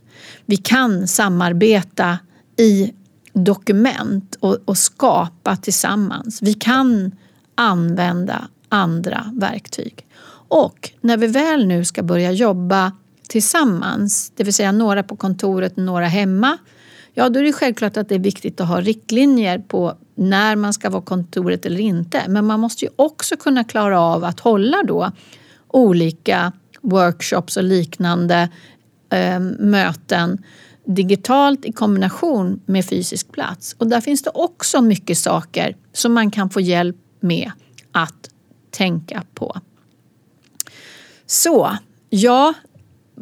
Vi 0.46 0.56
kan 0.56 1.08
samarbeta 1.08 2.18
i 2.56 2.92
dokument 3.32 4.36
och, 4.40 4.58
och 4.64 4.78
skapa 4.78 5.56
tillsammans. 5.56 6.42
Vi 6.42 6.54
kan 6.54 7.12
använda 7.54 8.48
andra 8.68 9.32
verktyg. 9.34 10.06
Och 10.48 10.90
när 11.00 11.16
vi 11.16 11.26
väl 11.26 11.66
nu 11.66 11.84
ska 11.84 12.02
börja 12.02 12.32
jobba 12.32 12.92
tillsammans, 13.34 14.32
det 14.36 14.44
vill 14.44 14.54
säga 14.54 14.72
några 14.72 15.02
på 15.02 15.16
kontoret 15.16 15.72
och 15.72 15.82
några 15.82 16.06
hemma, 16.06 16.58
ja 17.14 17.28
då 17.28 17.40
är 17.40 17.44
det 17.44 17.52
självklart 17.52 17.96
att 17.96 18.08
det 18.08 18.14
är 18.14 18.18
viktigt 18.18 18.60
att 18.60 18.68
ha 18.68 18.80
riktlinjer 18.80 19.58
på 19.58 19.96
när 20.14 20.56
man 20.56 20.72
ska 20.72 20.90
vara 20.90 21.02
kontoret 21.02 21.66
eller 21.66 21.80
inte. 21.80 22.22
Men 22.28 22.46
man 22.46 22.60
måste 22.60 22.84
ju 22.84 22.90
också 22.96 23.36
kunna 23.36 23.64
klara 23.64 24.00
av 24.00 24.24
att 24.24 24.40
hålla 24.40 24.82
då 24.82 25.12
olika 25.68 26.52
workshops 26.80 27.56
och 27.56 27.62
liknande 27.62 28.48
eh, 29.10 29.40
möten 29.58 30.44
digitalt 30.84 31.64
i 31.64 31.72
kombination 31.72 32.60
med 32.66 32.84
fysisk 32.84 33.32
plats. 33.32 33.76
Och 33.78 33.86
där 33.86 34.00
finns 34.00 34.22
det 34.22 34.30
också 34.34 34.82
mycket 34.82 35.18
saker 35.18 35.76
som 35.92 36.12
man 36.12 36.30
kan 36.30 36.50
få 36.50 36.60
hjälp 36.60 36.96
med 37.20 37.50
att 37.92 38.30
tänka 38.70 39.22
på. 39.34 39.60
Så, 41.26 41.76
ja, 42.10 42.54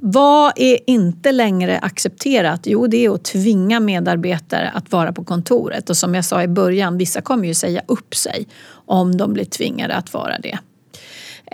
vad 0.05 0.53
är 0.57 0.79
inte 0.87 1.33
längre 1.33 1.79
accepterat? 1.79 2.61
Jo, 2.65 2.87
det 2.87 3.05
är 3.05 3.11
att 3.11 3.25
tvinga 3.25 3.81
medarbetare 3.81 4.71
att 4.75 4.93
vara 4.93 5.13
på 5.13 5.25
kontoret. 5.25 5.91
Och 5.91 5.97
som 5.97 6.15
jag 6.15 6.25
sa 6.25 6.43
i 6.43 6.49
början, 6.49 6.99
vissa 6.99 7.21
kommer 7.21 7.49
ju 7.49 7.55
säga 7.55 7.83
upp 7.87 8.15
sig 8.15 8.47
om 8.73 9.17
de 9.17 9.33
blir 9.33 9.45
tvingade 9.45 9.95
att 9.95 10.15
vara 10.15 10.39
det. 10.39 10.59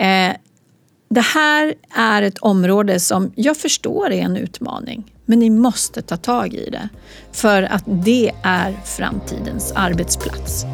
Eh, 0.03 0.35
det 1.09 1.21
här 1.21 1.73
är 1.95 2.21
ett 2.21 2.37
område 2.37 2.99
som 2.99 3.31
jag 3.35 3.57
förstår 3.57 4.11
är 4.11 4.21
en 4.21 4.37
utmaning. 4.37 5.13
Men 5.25 5.39
ni 5.39 5.49
måste 5.49 6.01
ta 6.01 6.17
tag 6.17 6.53
i 6.53 6.69
det. 6.69 6.89
För 7.31 7.63
att 7.63 7.83
det 7.85 8.31
är 8.43 8.79
framtidens 8.85 9.71
arbetsplats. 9.75 10.65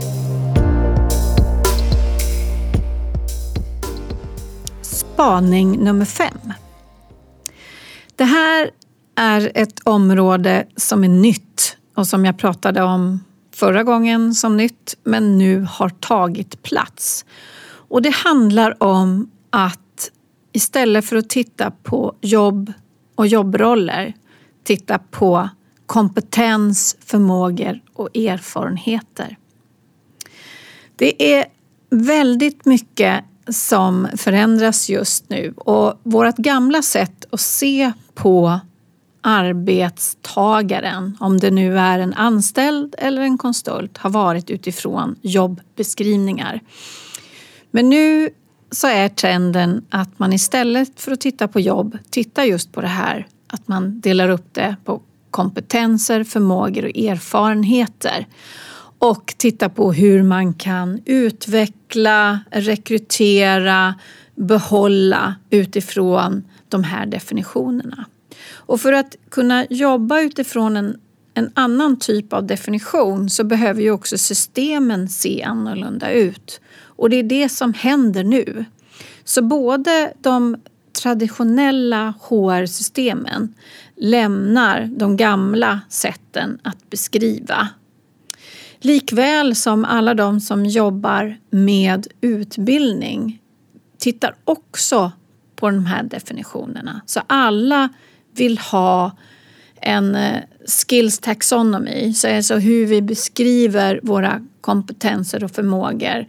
Spaning 4.81 5.83
nummer 5.83 6.05
fem. 6.05 6.53
Det 8.15 8.23
här 8.23 8.71
är 9.15 9.51
ett 9.55 9.79
område 9.83 10.67
som 10.75 11.03
är 11.03 11.09
nytt 11.09 11.77
och 11.95 12.07
som 12.07 12.25
jag 12.25 12.37
pratade 12.37 12.83
om 12.83 13.23
förra 13.55 13.83
gången 13.83 14.35
som 14.35 14.57
nytt 14.57 14.97
men 15.03 15.37
nu 15.37 15.67
har 15.69 15.89
tagit 15.89 16.63
plats. 16.63 17.25
Och 17.67 18.01
det 18.01 18.15
handlar 18.15 18.83
om 18.83 19.31
att 19.49 20.11
istället 20.51 21.05
för 21.05 21.15
att 21.15 21.29
titta 21.29 21.71
på 21.71 22.15
jobb 22.21 22.73
och 23.15 23.27
jobbroller 23.27 24.13
titta 24.63 24.99
på 24.99 25.49
kompetens, 25.85 26.97
förmågor 26.99 27.79
och 27.93 28.17
erfarenheter. 28.17 29.37
Det 30.95 31.35
är 31.35 31.45
väldigt 31.89 32.65
mycket 32.65 33.23
som 33.47 34.07
förändras 34.17 34.89
just 34.89 35.29
nu 35.29 35.53
och 35.57 35.99
vårt 36.03 36.35
gamla 36.35 36.81
sätt 36.81 37.25
att 37.31 37.41
se 37.41 37.91
på 38.15 38.59
arbetstagaren, 39.21 41.17
om 41.19 41.39
det 41.39 41.51
nu 41.51 41.79
är 41.79 41.99
en 41.99 42.13
anställd 42.13 42.95
eller 42.97 43.21
en 43.21 43.37
konsult, 43.37 43.97
har 43.97 44.09
varit 44.09 44.49
utifrån 44.49 45.15
jobbeskrivningar. 45.21 46.59
Men 47.71 47.89
nu 47.89 48.29
så 48.71 48.87
är 48.87 49.09
trenden 49.09 49.85
att 49.89 50.19
man 50.19 50.33
istället 50.33 51.01
för 51.01 51.11
att 51.11 51.21
titta 51.21 51.47
på 51.47 51.59
jobb 51.59 51.97
tittar 52.09 52.43
just 52.43 52.71
på 52.71 52.81
det 52.81 52.87
här 52.87 53.27
att 53.47 53.67
man 53.67 53.99
delar 53.99 54.29
upp 54.29 54.53
det 54.53 54.75
på 54.85 55.01
kompetenser, 55.31 56.23
förmågor 56.23 56.83
och 56.83 56.97
erfarenheter 56.97 58.27
och 58.99 59.33
tittar 59.37 59.69
på 59.69 59.93
hur 59.93 60.23
man 60.23 60.53
kan 60.53 60.99
utveckla, 61.05 62.39
rekrytera, 62.51 63.95
behålla 64.35 65.35
utifrån 65.49 66.43
de 66.69 66.83
här 66.83 67.05
definitionerna. 67.05 68.05
Och 68.51 68.81
för 68.81 68.93
att 68.93 69.15
kunna 69.29 69.65
jobba 69.69 70.21
utifrån 70.21 70.77
en, 70.77 70.97
en 71.33 71.51
annan 71.53 71.99
typ 71.99 72.33
av 72.33 72.47
definition 72.47 73.29
så 73.29 73.43
behöver 73.43 73.81
ju 73.81 73.91
också 73.91 74.17
systemen 74.17 75.09
se 75.09 75.43
annorlunda 75.43 76.11
ut. 76.11 76.61
Och 76.77 77.09
det 77.09 77.15
är 77.15 77.23
det 77.23 77.49
som 77.49 77.73
händer 77.73 78.23
nu. 78.23 78.65
Så 79.23 79.41
både 79.41 80.13
de 80.21 80.57
traditionella 81.01 82.13
HR-systemen 82.21 83.53
lämnar 83.95 84.89
de 84.97 85.17
gamla 85.17 85.81
sätten 85.89 86.59
att 86.63 86.89
beskriva. 86.89 87.67
Likväl 88.79 89.55
som 89.55 89.85
alla 89.85 90.13
de 90.13 90.39
som 90.39 90.65
jobbar 90.65 91.37
med 91.49 92.07
utbildning 92.21 93.41
tittar 93.97 94.35
också 94.43 95.11
på 95.55 95.69
de 95.69 95.85
här 95.85 96.03
definitionerna. 96.03 97.01
Så 97.05 97.21
alla 97.27 97.89
vill 98.35 98.57
ha 98.57 99.17
en 99.81 100.15
eh, 100.15 100.41
skills 100.65 101.19
taxonomy, 101.19 102.13
så 102.13 102.35
alltså 102.35 102.55
hur 102.55 102.85
vi 102.85 103.01
beskriver 103.01 103.99
våra 104.03 104.41
kompetenser 104.61 105.43
och 105.43 105.51
förmågor 105.51 106.25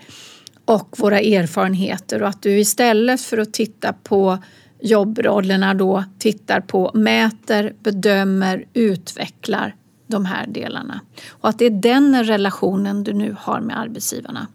och 0.65 0.97
våra 0.99 1.21
erfarenheter 1.21 2.23
och 2.23 2.29
att 2.29 2.43
du 2.43 2.59
istället 2.59 3.21
för 3.21 3.39
att 3.39 3.53
titta 3.53 3.93
på 3.93 4.39
jobbrollerna 4.81 5.75
då 5.75 6.05
tittar 6.19 6.61
på, 6.61 6.91
mäter, 6.95 7.75
bedömer, 7.83 8.65
utvecklar 8.75 9.75
de 10.07 10.25
här 10.25 10.47
delarna. 10.47 11.01
Och 11.29 11.49
att 11.49 11.59
det 11.59 11.67
är 11.67 11.71
den 11.71 12.25
relationen 12.25 13.05
du 13.05 13.13
nu 13.13 13.37
har 13.39 13.61
med 13.61 13.79
arbetsgivarna. 13.79 14.47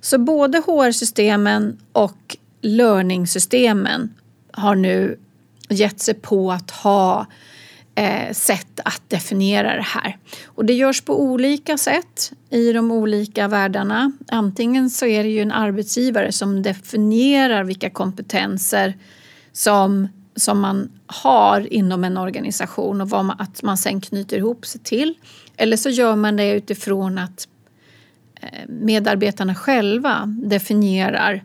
Så 0.00 0.18
både 0.18 0.58
HR-systemen 0.58 1.78
och 1.92 2.36
learning-systemen 2.60 4.14
har 4.52 4.74
nu 4.74 5.18
gett 5.68 6.00
sig 6.00 6.14
på 6.14 6.52
att 6.52 6.70
ha 6.70 7.26
eh, 7.94 8.32
sätt 8.32 8.80
att 8.84 9.02
definiera 9.08 9.76
det 9.76 9.82
här. 9.82 10.16
Och 10.46 10.64
det 10.64 10.72
görs 10.72 11.00
på 11.00 11.22
olika 11.22 11.78
sätt 11.78 12.32
i 12.50 12.72
de 12.72 12.90
olika 12.90 13.48
världarna. 13.48 14.12
Antingen 14.28 14.90
så 14.90 15.06
är 15.06 15.22
det 15.24 15.30
ju 15.30 15.40
en 15.40 15.52
arbetsgivare 15.52 16.32
som 16.32 16.62
definierar 16.62 17.64
vilka 17.64 17.90
kompetenser 17.90 18.96
som, 19.52 20.08
som 20.36 20.60
man 20.60 20.90
har 21.06 21.72
inom 21.72 22.04
en 22.04 22.16
organisation 22.16 23.00
och 23.00 23.10
vad 23.10 23.24
man, 23.24 23.36
att 23.40 23.62
man 23.62 23.78
sen 23.78 24.00
knyter 24.00 24.36
ihop 24.36 24.66
sig 24.66 24.80
till. 24.80 25.14
Eller 25.56 25.76
så 25.76 25.88
gör 25.88 26.16
man 26.16 26.36
det 26.36 26.52
utifrån 26.52 27.18
att 27.18 27.48
eh, 28.40 28.68
medarbetarna 28.68 29.54
själva 29.54 30.22
definierar 30.26 31.44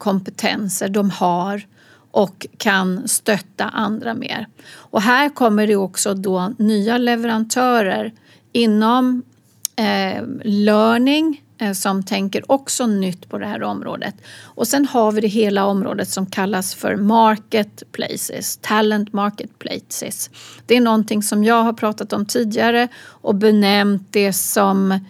kompetenser 0.00 0.88
de 0.88 1.10
har 1.10 1.66
och 2.10 2.46
kan 2.58 3.08
stötta 3.08 3.64
andra 3.64 4.14
mer. 4.14 4.46
Och 4.72 5.02
här 5.02 5.28
kommer 5.28 5.66
det 5.66 5.76
också 5.76 6.14
då 6.14 6.52
nya 6.58 6.98
leverantörer 6.98 8.12
inom 8.52 9.22
eh, 9.76 10.24
learning 10.44 11.42
eh, 11.58 11.72
som 11.72 12.02
tänker 12.02 12.52
också 12.52 12.86
nytt 12.86 13.28
på 13.28 13.38
det 13.38 13.46
här 13.46 13.62
området. 13.62 14.14
Och 14.42 14.68
sen 14.68 14.86
har 14.86 15.12
vi 15.12 15.20
det 15.20 15.28
hela 15.28 15.66
området 15.66 16.08
som 16.08 16.26
kallas 16.26 16.74
för 16.74 16.96
marketplaces, 16.96 18.58
talent 18.62 19.12
marketplaces. 19.12 20.30
Det 20.66 20.76
är 20.76 20.80
någonting 20.80 21.22
som 21.22 21.44
jag 21.44 21.62
har 21.62 21.72
pratat 21.72 22.12
om 22.12 22.26
tidigare 22.26 22.88
och 23.04 23.34
benämnt 23.34 24.08
det 24.10 24.32
som, 24.32 25.04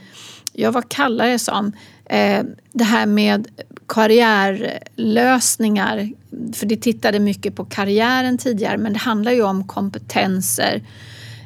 ja 0.53 0.71
vad 0.71 0.89
kallar 0.89 1.25
jag 1.25 1.35
det 1.35 1.39
som? 1.39 1.73
Eh, 2.05 2.45
det 2.73 2.85
här 2.85 3.07
med 3.07 3.49
karriärlösningar. 3.91 6.11
För 6.53 6.67
det 6.67 6.77
tittade 6.77 7.19
mycket 7.19 7.55
på 7.55 7.65
karriären 7.65 8.39
tidigare 8.39 8.79
men 8.79 8.93
det 8.93 8.99
handlar 8.99 9.33
ju 9.33 9.43
om 9.43 9.69
kompetenser 9.69 10.83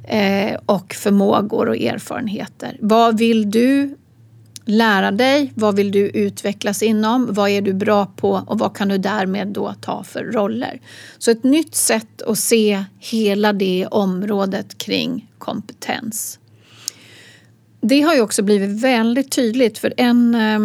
eh, 0.09 0.55
och 0.67 0.95
förmågor 0.95 1.69
och 1.69 1.77
erfarenheter. 1.77 2.77
Vad 2.81 3.19
vill 3.19 3.51
du 3.51 3.97
lära 4.65 5.11
dig? 5.11 5.53
Vad 5.55 5.77
vill 5.77 5.93
du 5.93 6.09
utvecklas 6.09 6.83
inom? 6.83 7.35
Vad 7.35 7.51
är 7.51 7.63
du 7.63 7.75
bra 7.75 8.07
på 8.07 8.43
och 8.47 8.59
vad 8.59 8.77
kan 8.77 8.89
du 8.89 8.99
därmed 8.99 9.49
då 9.49 9.75
ta 9.81 10.05
för 10.05 10.25
roller? 10.25 10.81
Så 11.19 11.31
ett 11.31 11.45
nytt 11.45 11.75
sätt 11.75 12.23
att 12.23 12.39
se 12.39 12.85
hela 12.99 13.53
det 13.53 13.87
området 13.91 14.79
kring 14.79 15.29
kompetens. 15.39 16.39
Det 17.81 18.01
har 18.01 18.15
ju 18.15 18.21
också 18.21 18.43
blivit 18.43 18.83
väldigt 18.83 19.33
tydligt 19.33 19.79
för 19.79 19.95
en 19.97 20.35
eh, 20.35 20.59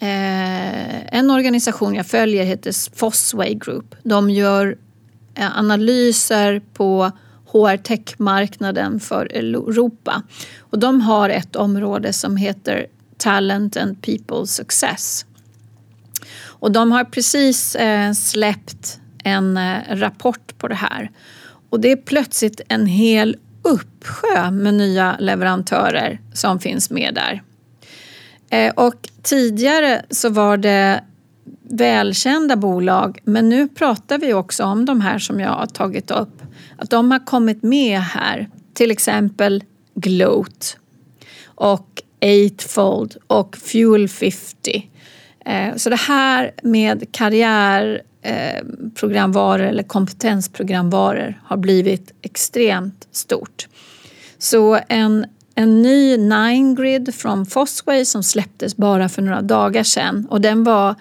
eh, 0.00 1.14
en 1.14 1.30
organisation 1.30 1.94
jag 1.94 2.06
följer 2.06 2.44
heter 2.44 2.96
Fossway 2.96 3.54
Group. 3.54 3.94
De 4.02 4.30
gör 4.30 4.78
eh, 5.34 5.58
analyser 5.58 6.62
på 6.74 7.12
HR 7.52 7.76
tech-marknaden 7.76 9.00
för 9.00 9.26
Europa. 9.26 10.22
Och 10.58 10.78
de 10.78 11.00
har 11.00 11.28
ett 11.28 11.56
område 11.56 12.12
som 12.12 12.36
heter 12.36 12.86
Talent 13.16 13.76
and 13.76 14.02
People 14.02 14.46
Success. 14.46 15.26
Och 16.40 16.72
de 16.72 16.92
har 16.92 17.04
precis 17.04 17.74
eh, 17.74 18.12
släppt 18.12 19.00
en 19.24 19.56
eh, 19.56 19.78
rapport 19.88 20.58
på 20.58 20.68
det 20.68 20.74
här. 20.74 21.10
Och 21.70 21.80
det 21.80 21.92
är 21.92 21.96
plötsligt 21.96 22.60
en 22.68 22.86
hel 22.86 23.36
uppsjö 23.62 24.50
med 24.50 24.74
nya 24.74 25.16
leverantörer 25.18 26.20
som 26.32 26.60
finns 26.60 26.90
med 26.90 27.14
där. 27.14 27.42
Eh, 28.50 28.72
och 28.74 29.08
tidigare 29.22 30.02
så 30.10 30.28
var 30.28 30.56
det 30.56 31.04
välkända 31.62 32.56
bolag 32.56 33.20
men 33.24 33.48
nu 33.48 33.68
pratar 33.68 34.18
vi 34.18 34.34
också 34.34 34.64
om 34.64 34.84
de 34.84 35.00
här 35.00 35.18
som 35.18 35.40
jag 35.40 35.50
har 35.50 35.66
tagit 35.66 36.10
upp. 36.10 36.42
Att 36.78 36.90
de 36.90 37.10
har 37.10 37.26
kommit 37.26 37.62
med 37.62 38.00
här. 38.00 38.48
Till 38.74 38.90
exempel 38.90 39.64
Gloat 39.94 40.78
och 41.44 42.02
Eightfold 42.20 43.16
och 43.26 43.56
Fuel 43.56 44.08
50. 44.08 44.90
Eh, 45.44 45.76
så 45.76 45.90
det 45.90 45.96
här 45.96 46.52
med 46.62 47.12
karriärprogramvaror 47.12 49.64
eh, 49.64 49.68
eller 49.68 49.82
kompetensprogramvaror 49.82 51.40
har 51.44 51.56
blivit 51.56 52.12
extremt 52.22 53.08
stort. 53.10 53.68
Så 54.38 54.80
en 54.88 55.26
en 55.58 55.82
ny 55.82 56.16
Nine 56.16 56.74
Grid 56.74 57.14
från 57.14 57.46
Fosway 57.46 58.04
som 58.04 58.22
släpptes 58.22 58.76
bara 58.76 59.08
för 59.08 59.22
några 59.22 59.42
dagar 59.42 59.82
sedan 59.82 60.26
och 60.30 60.40
den 60.40 60.64
var 60.64 60.94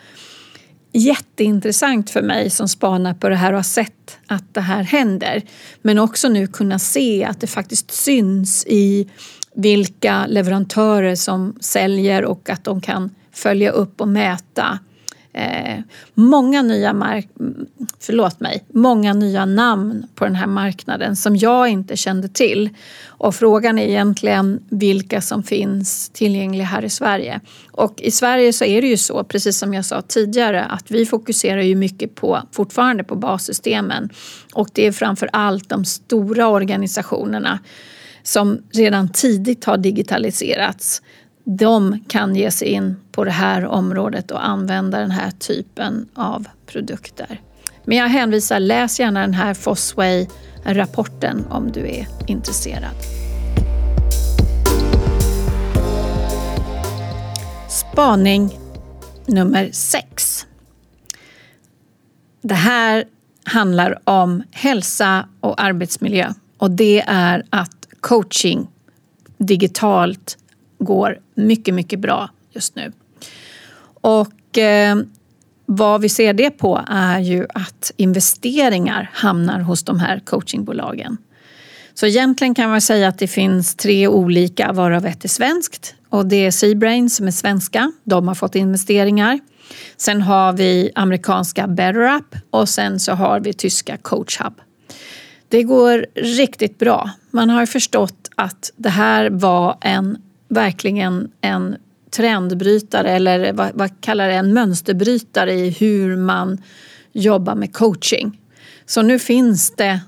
jätteintressant 0.93 2.09
för 2.09 2.21
mig 2.21 2.49
som 2.49 2.67
spanar 2.67 3.13
på 3.13 3.29
det 3.29 3.35
här 3.35 3.51
och 3.51 3.57
har 3.57 3.63
sett 3.63 4.17
att 4.27 4.53
det 4.53 4.61
här 4.61 4.83
händer. 4.83 5.41
Men 5.81 5.99
också 5.99 6.29
nu 6.29 6.47
kunna 6.47 6.79
se 6.79 7.23
att 7.23 7.41
det 7.41 7.47
faktiskt 7.47 7.91
syns 7.91 8.65
i 8.67 9.09
vilka 9.55 10.25
leverantörer 10.27 11.15
som 11.15 11.57
säljer 11.59 12.25
och 12.25 12.49
att 12.49 12.63
de 12.63 12.81
kan 12.81 13.15
följa 13.31 13.71
upp 13.71 14.01
och 14.01 14.07
mäta 14.07 14.79
eh, 15.37 15.79
många 16.13 16.61
nya 16.61 16.93
mark 16.93 17.27
förlåt 17.99 18.39
mig, 18.39 18.65
många 18.73 19.13
nya 19.13 19.45
namn 19.45 20.07
på 20.15 20.25
den 20.25 20.35
här 20.35 20.47
marknaden 20.47 21.15
som 21.15 21.35
jag 21.35 21.69
inte 21.69 21.97
kände 21.97 22.27
till. 22.27 22.69
Och 23.07 23.35
frågan 23.35 23.79
är 23.79 23.87
egentligen 23.87 24.63
vilka 24.69 25.21
som 25.21 25.43
finns 25.43 26.09
tillgängliga 26.09 26.65
här 26.65 26.85
i 26.85 26.89
Sverige. 26.89 27.39
Och 27.71 28.01
i 28.01 28.11
Sverige 28.11 28.53
så 28.53 28.65
är 28.65 28.81
det 28.81 28.87
ju 28.87 28.97
så, 28.97 29.23
precis 29.23 29.57
som 29.57 29.73
jag 29.73 29.85
sa 29.85 30.01
tidigare, 30.01 30.65
att 30.65 30.91
vi 30.91 31.05
fokuserar 31.05 31.61
ju 31.61 31.75
mycket 31.75 32.15
på, 32.15 32.41
fortfarande 32.51 33.03
på 33.03 33.15
bassystemen. 33.15 34.09
Och 34.53 34.69
det 34.73 34.87
är 34.87 34.91
framför 34.91 35.29
allt 35.33 35.69
de 35.69 35.85
stora 35.85 36.47
organisationerna 36.47 37.59
som 38.23 38.61
redan 38.71 39.09
tidigt 39.09 39.65
har 39.65 39.77
digitaliserats 39.77 41.01
de 41.49 41.99
kan 42.07 42.35
ge 42.35 42.51
sig 42.51 42.67
in 42.67 42.95
på 43.11 43.23
det 43.23 43.31
här 43.31 43.65
området 43.65 44.31
och 44.31 44.47
använda 44.47 44.99
den 44.99 45.11
här 45.11 45.31
typen 45.31 46.09
av 46.13 46.47
produkter. 46.65 47.41
Men 47.85 47.97
jag 47.97 48.07
hänvisar, 48.07 48.59
läs 48.59 48.99
gärna 48.99 49.21
den 49.21 49.33
här 49.33 49.53
Fosway-rapporten 49.53 51.45
om 51.49 51.71
du 51.71 51.79
är 51.79 52.07
intresserad. 52.27 52.95
Spaning 57.69 58.59
nummer 59.25 59.69
6. 59.71 60.45
Det 62.41 62.53
här 62.53 63.05
handlar 63.43 63.99
om 64.03 64.43
hälsa 64.51 65.27
och 65.39 65.61
arbetsmiljö 65.61 66.33
och 66.57 66.71
det 66.71 67.03
är 67.07 67.45
att 67.49 67.87
coaching 67.99 68.67
digitalt 69.37 70.37
går 70.79 71.19
mycket, 71.35 71.73
mycket 71.73 71.99
bra 71.99 72.29
just 72.51 72.75
nu. 72.75 72.91
Och 74.01 74.57
eh, 74.57 74.97
vad 75.65 76.01
vi 76.01 76.09
ser 76.09 76.33
det 76.33 76.49
på 76.49 76.81
är 76.87 77.19
ju 77.19 77.45
att 77.53 77.91
investeringar 77.97 79.09
hamnar 79.13 79.59
hos 79.59 79.83
de 79.83 79.99
här 79.99 80.19
coachingbolagen. 80.19 81.17
Så 81.93 82.05
egentligen 82.05 82.55
kan 82.55 82.69
man 82.69 82.81
säga 82.81 83.07
att 83.07 83.19
det 83.19 83.27
finns 83.27 83.75
tre 83.75 84.07
olika, 84.07 84.71
varav 84.71 85.05
ett 85.05 85.23
är 85.23 85.29
svenskt. 85.29 85.95
Och 86.09 86.25
det 86.25 86.45
är 86.45 86.51
Seabrain 86.51 87.09
som 87.09 87.27
är 87.27 87.31
svenska. 87.31 87.91
De 88.03 88.27
har 88.27 88.35
fått 88.35 88.55
investeringar. 88.55 89.39
Sen 89.97 90.21
har 90.21 90.53
vi 90.53 90.91
amerikanska 90.95 91.67
BetterUp 91.67 92.35
och 92.49 92.69
sen 92.69 92.99
så 92.99 93.11
har 93.11 93.39
vi 93.39 93.53
tyska 93.53 93.97
CoachHub. 93.97 94.53
Det 95.49 95.63
går 95.63 96.05
riktigt 96.15 96.79
bra. 96.79 97.09
Man 97.31 97.49
har 97.49 97.65
förstått 97.65 98.29
att 98.35 98.71
det 98.77 98.89
här 98.89 99.29
var 99.29 99.77
en 99.81 100.17
verkligen 100.47 101.31
en 101.41 101.75
trendbrytare 102.11 103.09
eller 103.09 103.53
vad, 103.53 103.71
vad 103.73 104.01
kallar 104.01 104.27
det, 104.27 104.33
en 104.33 104.53
mönsterbrytare 104.53 105.53
i 105.53 105.69
hur 105.69 106.15
man 106.15 106.61
jobbar 107.11 107.55
med 107.55 107.73
coaching. 107.73 108.39
Så 108.85 109.01
nu 109.01 109.19
finns 109.19 109.71
det 109.75 109.99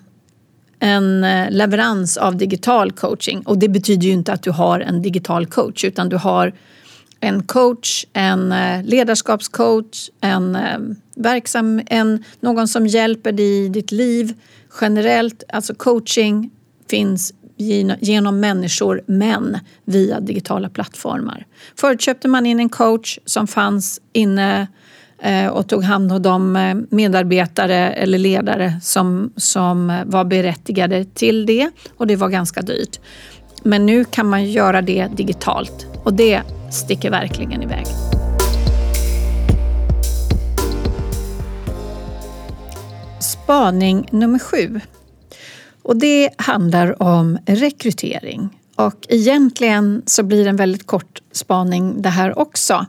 en 0.80 1.24
eh, 1.24 1.52
leverans 1.52 2.18
av 2.18 2.38
digital 2.38 2.92
coaching 2.92 3.42
och 3.42 3.58
det 3.58 3.70
betyder 3.70 4.08
ju 4.08 4.14
inte 4.14 4.34
att 4.34 4.44
du 4.44 4.52
har 4.52 4.80
en 4.80 5.02
digital 5.02 5.46
coach 5.46 5.86
utan 5.86 6.10
du 6.10 6.16
har 6.16 6.54
en 7.20 7.44
coach, 7.44 8.06
en 8.14 8.52
eh, 8.52 8.84
ledarskapscoach, 8.84 10.10
en 10.22 10.56
eh, 10.56 10.80
verksam, 11.16 11.82
en, 11.88 12.24
någon 12.40 12.68
som 12.68 12.88
hjälper 12.88 13.32
dig 13.32 13.66
i 13.66 13.70
ditt 13.70 13.92
liv 13.92 14.34
generellt. 14.82 15.44
Alltså 15.50 15.76
coaching 15.76 16.52
finns 16.90 17.34
genom 18.00 18.40
människor 18.40 19.02
men 19.06 19.58
via 19.86 20.20
digitala 20.20 20.70
plattformar. 20.70 21.46
Förut 21.76 22.02
köpte 22.02 22.28
man 22.28 22.46
in 22.46 22.60
en 22.60 22.70
coach 22.70 23.20
som 23.26 23.48
fanns 23.48 24.02
inne 24.14 24.68
eh, 25.22 25.48
och 25.48 25.70
tog 25.70 25.84
hand 25.84 26.12
om 26.12 26.22
de 26.22 26.56
eh, 26.56 26.76
medarbetare 26.90 27.92
eller 27.92 28.18
ledare 28.18 28.80
som, 28.82 29.34
som 29.36 30.02
var 30.06 30.26
berättigade 30.26 31.06
till 31.06 31.46
det 31.46 31.72
och 31.98 32.08
det 32.08 32.16
var 32.16 32.30
ganska 32.30 32.62
dyrt. 32.62 33.00
Men 33.64 33.86
nu 33.86 34.06
kan 34.06 34.30
man 34.30 34.46
göra 34.46 34.82
det 34.82 35.08
digitalt 35.16 35.88
och 36.04 36.14
det 36.14 36.42
sticker 36.72 37.12
verkligen 37.12 37.64
iväg. 37.64 37.86
spaning 43.50 44.08
nummer 44.12 44.40
sju. 44.40 44.82
Och 45.84 45.98
det 45.98 46.30
handlar 46.38 47.04
om 47.04 47.38
rekrytering. 47.46 48.50
Och 48.76 49.06
egentligen 49.10 50.04
så 50.06 50.24
blir 50.24 50.44
det 50.44 50.50
en 50.50 50.56
väldigt 50.56 50.88
kort 50.88 51.22
spaning 51.32 52.02
det 52.02 52.10
här 52.10 52.40
också. 52.40 52.86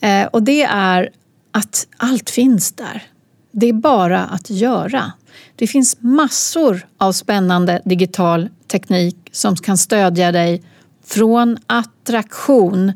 Eh, 0.00 0.26
och 0.26 0.42
det 0.42 0.62
är 0.62 1.10
att 1.50 1.86
allt 1.96 2.30
finns 2.30 2.72
där. 2.72 3.02
Det 3.50 3.68
är 3.68 3.72
bara 3.72 4.24
att 4.24 4.50
göra. 4.50 5.12
Det 5.56 5.66
finns 5.66 5.96
massor 6.00 6.86
av 6.98 7.12
spännande 7.12 7.82
digital 7.84 8.48
teknik 8.66 9.16
som 9.32 9.56
kan 9.56 9.78
stödja 9.78 10.32
dig 10.32 10.62
från 11.04 11.58
attraktion 11.66 12.92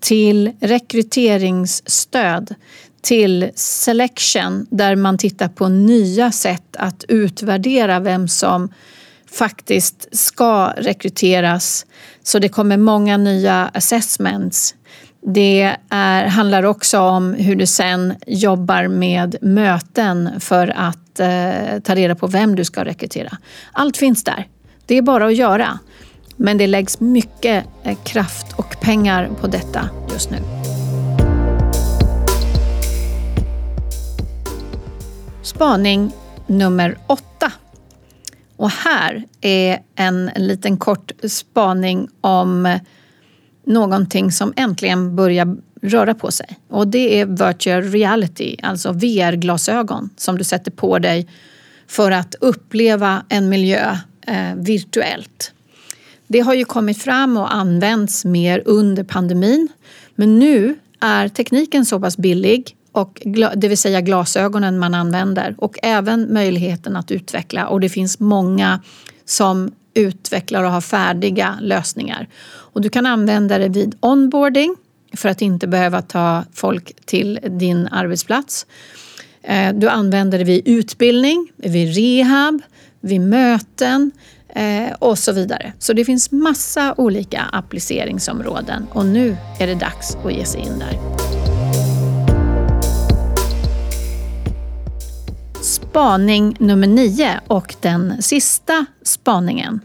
till 0.00 0.52
rekryteringsstöd 0.60 2.54
till 3.00 3.50
selection 3.54 4.66
där 4.70 4.96
man 4.96 5.18
tittar 5.18 5.48
på 5.48 5.68
nya 5.68 6.32
sätt 6.32 6.76
att 6.78 7.04
utvärdera 7.08 8.00
vem 8.00 8.28
som 8.28 8.68
faktiskt 9.30 10.08
ska 10.12 10.72
rekryteras. 10.76 11.86
Så 12.22 12.38
det 12.38 12.48
kommer 12.48 12.76
många 12.76 13.16
nya 13.16 13.70
assessments. 13.74 14.74
Det 15.20 15.76
är, 15.90 16.26
handlar 16.26 16.62
också 16.62 17.00
om 17.00 17.34
hur 17.34 17.56
du 17.56 17.66
sen 17.66 18.14
jobbar 18.26 18.88
med 18.88 19.36
möten 19.40 20.30
för 20.40 20.72
att 20.76 21.20
eh, 21.20 21.80
ta 21.84 21.94
reda 21.94 22.14
på 22.14 22.26
vem 22.26 22.56
du 22.56 22.64
ska 22.64 22.84
rekrytera. 22.84 23.36
Allt 23.72 23.96
finns 23.96 24.24
där. 24.24 24.46
Det 24.86 24.94
är 24.94 25.02
bara 25.02 25.26
att 25.26 25.36
göra. 25.36 25.78
Men 26.36 26.58
det 26.58 26.66
läggs 26.66 27.00
mycket 27.00 27.64
eh, 27.82 27.98
kraft 28.04 28.52
och 28.56 28.80
pengar 28.80 29.30
på 29.40 29.46
detta 29.46 29.90
just 30.12 30.30
nu. 30.30 30.38
Spaning 35.42 36.12
nummer 36.46 36.98
åtta. 37.06 37.52
Och 38.56 38.70
här 38.70 39.24
är 39.40 39.82
en 39.94 40.30
liten 40.36 40.76
kort 40.76 41.12
spaning 41.28 42.08
om 42.20 42.78
någonting 43.66 44.32
som 44.32 44.52
äntligen 44.56 45.16
börjar 45.16 45.56
röra 45.82 46.14
på 46.14 46.30
sig. 46.30 46.58
Och 46.68 46.88
det 46.88 47.20
är 47.20 47.26
virtual 47.26 47.82
reality, 47.82 48.56
alltså 48.62 48.92
VR-glasögon 48.92 50.10
som 50.16 50.38
du 50.38 50.44
sätter 50.44 50.70
på 50.70 50.98
dig 50.98 51.28
för 51.86 52.10
att 52.10 52.34
uppleva 52.40 53.24
en 53.28 53.48
miljö 53.48 53.96
eh, 54.26 54.54
virtuellt. 54.56 55.52
Det 56.26 56.40
har 56.40 56.54
ju 56.54 56.64
kommit 56.64 57.02
fram 57.02 57.36
och 57.36 57.54
använts 57.54 58.24
mer 58.24 58.62
under 58.64 59.04
pandemin. 59.04 59.68
Men 60.14 60.38
nu 60.38 60.76
är 61.00 61.28
tekniken 61.28 61.86
så 61.86 62.00
pass 62.00 62.16
billig, 62.16 62.76
och, 62.98 63.22
det 63.56 63.68
vill 63.68 63.78
säga 63.78 64.00
glasögonen 64.00 64.78
man 64.78 64.94
använder 64.94 65.54
och 65.58 65.78
även 65.82 66.32
möjligheten 66.32 66.96
att 66.96 67.10
utveckla 67.10 67.66
och 67.66 67.80
det 67.80 67.88
finns 67.88 68.20
många 68.20 68.80
som 69.24 69.70
utvecklar 69.94 70.64
och 70.64 70.70
har 70.70 70.80
färdiga 70.80 71.58
lösningar. 71.60 72.28
Och 72.46 72.80
du 72.80 72.88
kan 72.88 73.06
använda 73.06 73.58
det 73.58 73.68
vid 73.68 73.96
onboarding 74.00 74.76
för 75.12 75.28
att 75.28 75.42
inte 75.42 75.66
behöva 75.66 76.02
ta 76.02 76.44
folk 76.52 76.92
till 77.04 77.38
din 77.42 77.88
arbetsplats. 77.88 78.66
Eh, 79.42 79.74
du 79.74 79.88
använder 79.88 80.38
det 80.38 80.44
vid 80.44 80.68
utbildning, 80.68 81.52
vid 81.56 81.96
rehab, 81.96 82.62
vid 83.00 83.20
möten 83.20 84.10
eh, 84.48 84.92
och 84.98 85.18
så 85.18 85.32
vidare. 85.32 85.72
Så 85.78 85.92
det 85.92 86.04
finns 86.04 86.30
massa 86.30 86.94
olika 86.96 87.42
appliceringsområden 87.52 88.86
och 88.92 89.06
nu 89.06 89.36
är 89.60 89.66
det 89.66 89.74
dags 89.74 90.16
att 90.24 90.32
ge 90.32 90.44
sig 90.44 90.60
in 90.60 90.78
där. 90.78 91.47
Spaning 95.68 96.56
nummer 96.58 96.86
nio 96.86 97.40
och 97.46 97.74
den 97.80 98.22
sista 98.22 98.86
spaningen. 99.02 99.80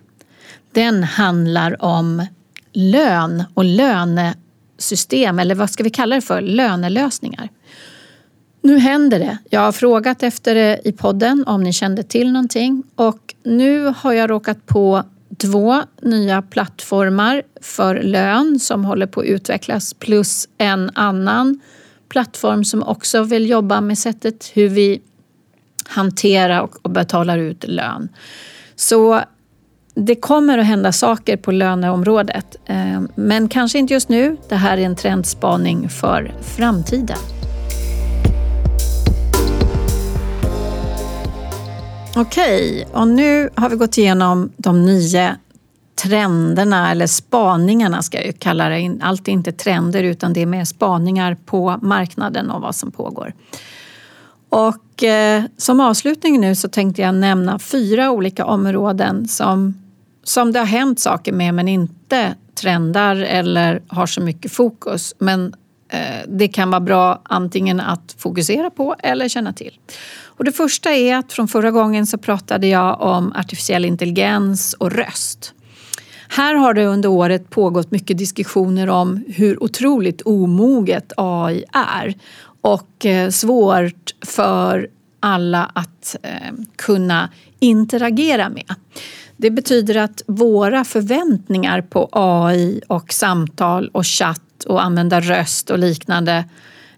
Den 0.72 1.04
handlar 1.04 1.84
om 1.84 2.26
lön 2.74 3.44
och 3.54 3.66
lönesystem, 3.66 5.40
eller 5.40 5.56
vad 5.56 5.70
ska 5.70 5.84
vi 5.84 5.90
kalla 5.90 6.16
det 6.16 6.22
för? 6.22 6.42
Lönelösningar. 6.42 7.50
Nu 8.62 8.78
händer 8.78 9.20
det. 9.20 9.38
Jag 9.50 9.60
har 9.60 9.72
frågat 9.72 10.24
efter 10.24 10.56
det 10.56 10.82
i 10.84 10.92
podden 10.92 11.44
om 11.48 11.64
ni 11.64 11.74
kände 11.74 12.04
till 12.04 12.32
någonting 12.32 12.84
och 12.96 13.36
nu 13.44 13.94
har 13.98 14.14
jag 14.14 14.30
råkat 14.30 14.66
på 14.66 15.04
två 15.38 15.82
nya 16.02 16.42
plattformar 16.42 17.44
för 17.62 18.02
lön 18.02 18.60
som 18.60 18.86
håller 18.86 19.08
på 19.08 19.20
att 19.20 19.28
utvecklas 19.28 19.94
plus 19.94 20.48
en 20.58 20.92
annan 20.94 21.60
plattform 22.10 22.66
som 22.66 22.84
också 22.84 23.24
vill 23.24 23.50
jobba 23.50 23.82
med 23.82 23.98
sättet 23.98 24.52
hur 24.54 24.70
vi 24.70 25.02
hanterar 25.88 26.70
och 26.82 26.92
betalar 26.92 27.38
ut 27.38 27.64
lön. 27.68 28.10
Så 28.76 29.22
det 29.96 30.16
kommer 30.16 30.58
att 30.58 30.66
hända 30.66 30.92
saker 30.92 31.38
på 31.38 31.52
löneområdet, 31.52 32.56
eh, 32.66 33.02
men 33.16 33.50
kanske 33.50 33.80
inte 33.80 33.94
just 33.94 34.10
nu. 34.10 34.38
Det 34.50 34.56
här 34.56 34.78
är 34.78 34.82
en 34.82 34.96
trendspaning 34.96 35.90
för 35.90 36.36
framtiden. 36.42 37.18
Okej, 42.16 42.88
och 42.94 43.08
nu 43.08 43.50
har 43.56 43.70
vi 43.70 43.76
gått 43.76 43.98
igenom 43.98 44.52
de 44.58 44.86
nio 44.86 45.36
trenderna 46.04 46.92
eller 46.92 47.08
spaningarna 47.08 48.02
ska 48.02 48.26
jag 48.26 48.40
kalla 48.40 48.70
det. 48.70 48.98
Allt 49.02 49.28
är 49.28 49.32
inte 49.32 49.52
trender 49.52 50.04
utan 50.04 50.34
det 50.34 50.42
är 50.42 50.46
mer 50.46 50.66
spaningar 50.66 51.38
på 51.46 51.80
marknaden 51.82 52.52
och 52.52 52.62
vad 52.62 52.76
som 52.76 52.92
pågår. 52.92 53.34
Och 54.54 55.04
eh, 55.04 55.44
som 55.58 55.80
avslutning 55.80 56.42
nu 56.42 56.56
så 56.56 56.68
tänkte 56.68 57.02
jag 57.02 57.16
nämna 57.16 57.60
fyra 57.60 58.12
olika 58.12 58.46
områden 58.46 59.28
som, 59.28 59.74
som 60.24 60.52
det 60.52 60.60
har 60.60 60.66
hänt 60.66 61.00
saker 61.00 61.34
med 61.34 61.54
men 61.54 61.68
inte 61.68 62.36
trendar 62.56 63.16
eller 63.16 63.82
har 63.88 64.06
så 64.06 64.22
mycket 64.22 64.52
fokus. 64.52 65.16
Men 65.20 65.54
eh, 65.90 66.28
det 66.28 66.48
kan 66.48 66.72
vara 66.72 66.82
bra 66.82 67.22
antingen 67.24 67.80
att 67.80 68.16
fokusera 68.18 68.70
på 68.70 68.96
eller 69.00 69.28
känna 69.28 69.54
till. 69.54 69.80
Och 70.22 70.44
det 70.44 70.52
första 70.52 70.92
är 70.92 71.16
att 71.16 71.34
från 71.34 71.48
förra 71.48 71.72
gången 71.72 72.08
så 72.08 72.18
pratade 72.18 72.68
jag 72.68 73.02
om 73.02 73.34
artificiell 73.36 73.86
intelligens 73.86 74.74
och 74.74 74.92
röst. 74.92 75.54
Här 76.30 76.56
har 76.56 76.74
det 76.74 76.86
under 76.86 77.10
året 77.10 77.50
pågått 77.50 77.92
mycket 77.92 78.18
diskussioner 78.18 78.90
om 78.90 79.24
hur 79.28 79.64
otroligt 79.64 80.22
omoget 80.22 81.14
AI 81.18 81.64
är 81.74 82.16
och 82.64 83.06
eh, 83.06 83.30
svårt 83.30 84.16
för 84.26 84.88
alla 85.20 85.72
att 85.74 86.16
eh, 86.24 86.54
kunna 86.76 87.30
interagera 87.60 88.50
med. 88.50 88.76
Det 89.38 89.52
betyder 89.52 89.98
att 89.98 90.22
våra 90.28 90.84
förväntningar 90.84 91.82
på 91.82 92.10
AI 92.12 92.82
och 92.88 93.14
samtal 93.14 93.90
och 93.94 94.08
chatt 94.08 94.64
och 94.68 94.84
använda 94.84 95.22
röst 95.22 95.70
och 95.70 95.80
liknande 95.80 96.46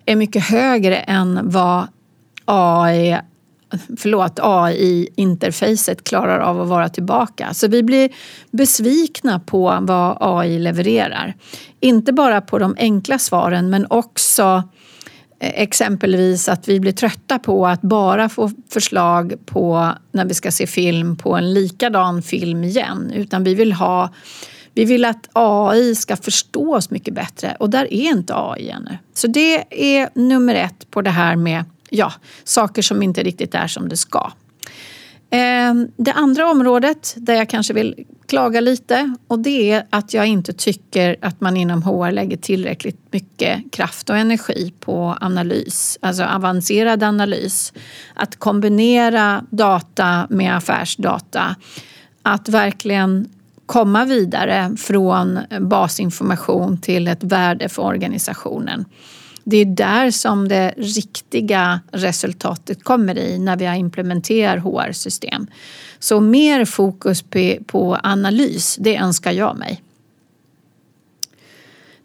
är 0.05 0.15
mycket 0.15 0.43
högre 0.43 0.97
än 0.97 1.39
vad 1.43 1.87
AI 2.45 3.17
förlåt, 3.97 4.39
AI-interfacet 4.41 6.03
klarar 6.03 6.39
av 6.39 6.61
att 6.61 6.67
vara 6.67 6.89
tillbaka. 6.89 7.53
Så 7.53 7.67
vi 7.67 7.83
blir 7.83 8.09
besvikna 8.51 9.39
på 9.39 9.77
vad 9.81 10.17
AI 10.19 10.59
levererar. 10.59 11.33
Inte 11.79 12.13
bara 12.13 12.41
på 12.41 12.59
de 12.59 12.75
enkla 12.79 13.19
svaren 13.19 13.69
men 13.69 13.87
också 13.89 14.43
Eh, 14.53 14.74
Eh, 15.39 15.61
exempelvis 15.61 16.49
att 16.49 16.67
vi 16.67 16.79
blir 16.79 16.91
trötta 16.91 17.39
på 17.39 17.67
att 17.67 17.81
bara 17.81 18.29
få 18.29 18.51
förslag 18.69 19.33
på 19.45 19.91
när 20.11 20.25
vi 20.25 20.33
ska 20.33 20.51
se 20.51 20.67
film 20.67 21.17
på 21.17 21.35
en 21.35 21.53
likadan 21.53 22.21
film 22.21 22.63
igen. 22.63 23.11
Utan 23.15 23.43
vi 23.43 23.55
vill 23.55 23.73
ha 23.73 24.09
vi 24.73 24.85
vill 24.85 25.05
att 25.05 25.29
AI 25.33 25.95
ska 25.95 26.15
förstå 26.15 26.75
oss 26.75 26.89
mycket 26.89 27.13
bättre 27.13 27.55
och 27.59 27.69
där 27.69 27.93
är 27.93 28.09
inte 28.11 28.33
AI 28.35 28.69
ännu. 28.69 28.97
Så 29.13 29.27
det 29.27 29.63
är 29.95 30.09
nummer 30.15 30.55
ett 30.55 30.91
på 30.91 31.01
det 31.01 31.09
här 31.09 31.35
med 31.35 31.63
ja, 31.89 32.13
saker 32.43 32.81
som 32.81 33.03
inte 33.03 33.23
riktigt 33.23 33.55
är 33.55 33.67
som 33.67 33.89
det 33.89 33.97
ska. 33.97 34.31
Ehm, 35.37 35.91
det 35.97 36.11
andra 36.11 36.51
området 36.51 37.13
där 37.17 37.33
jag 37.33 37.49
kanske 37.49 37.73
vill 37.73 38.05
klaga 38.27 38.61
lite 38.61 39.15
och 39.27 39.39
det 39.39 39.71
är 39.71 39.85
att 39.89 40.13
jag 40.13 40.27
inte 40.27 40.53
tycker 40.53 41.15
att 41.21 41.41
man 41.41 41.57
inom 41.57 41.83
HR 41.83 42.11
lägger 42.11 42.37
tillräckligt 42.37 42.99
mycket 43.11 43.71
kraft 43.71 44.09
och 44.09 44.17
energi 44.17 44.73
på 44.79 45.17
analys, 45.21 45.97
alltså 46.01 46.23
avancerad 46.23 47.03
analys. 47.03 47.73
Att 48.13 48.35
kombinera 48.35 49.45
data 49.49 50.27
med 50.29 50.57
affärsdata. 50.57 51.55
Att 52.21 52.49
verkligen 52.49 53.29
komma 53.65 54.05
vidare 54.05 54.75
från 54.77 55.39
basinformation 55.59 56.77
till 56.77 57.07
ett 57.07 57.23
värde 57.23 57.69
för 57.69 57.83
organisationen. 57.83 58.85
Det 59.47 59.57
är 59.57 59.65
där 59.65 60.11
som 60.11 60.47
det 60.47 60.73
riktiga 60.77 61.79
resultatet 61.91 62.83
kommer 62.83 63.17
i 63.17 63.39
när 63.39 63.57
vi 63.57 63.65
implementerar 63.65 64.57
HR-system. 64.57 65.47
Så 65.99 66.19
mer 66.19 66.65
fokus 66.65 67.23
på 67.65 67.97
analys, 68.03 68.77
det 68.79 68.97
önskar 68.97 69.31
jag 69.31 69.57
mig. 69.57 69.81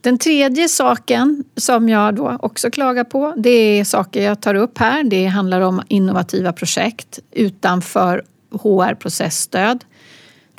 Den 0.00 0.18
tredje 0.18 0.68
saken 0.68 1.44
som 1.56 1.88
jag 1.88 2.14
då 2.14 2.36
också 2.42 2.70
klagar 2.70 3.04
på, 3.04 3.34
det 3.36 3.50
är 3.50 3.84
saker 3.84 4.22
jag 4.22 4.40
tar 4.40 4.54
upp 4.54 4.78
här. 4.78 5.04
Det 5.04 5.26
handlar 5.26 5.60
om 5.60 5.82
innovativa 5.88 6.52
projekt 6.52 7.18
utanför 7.30 8.24
HR-processstöd. 8.50 9.84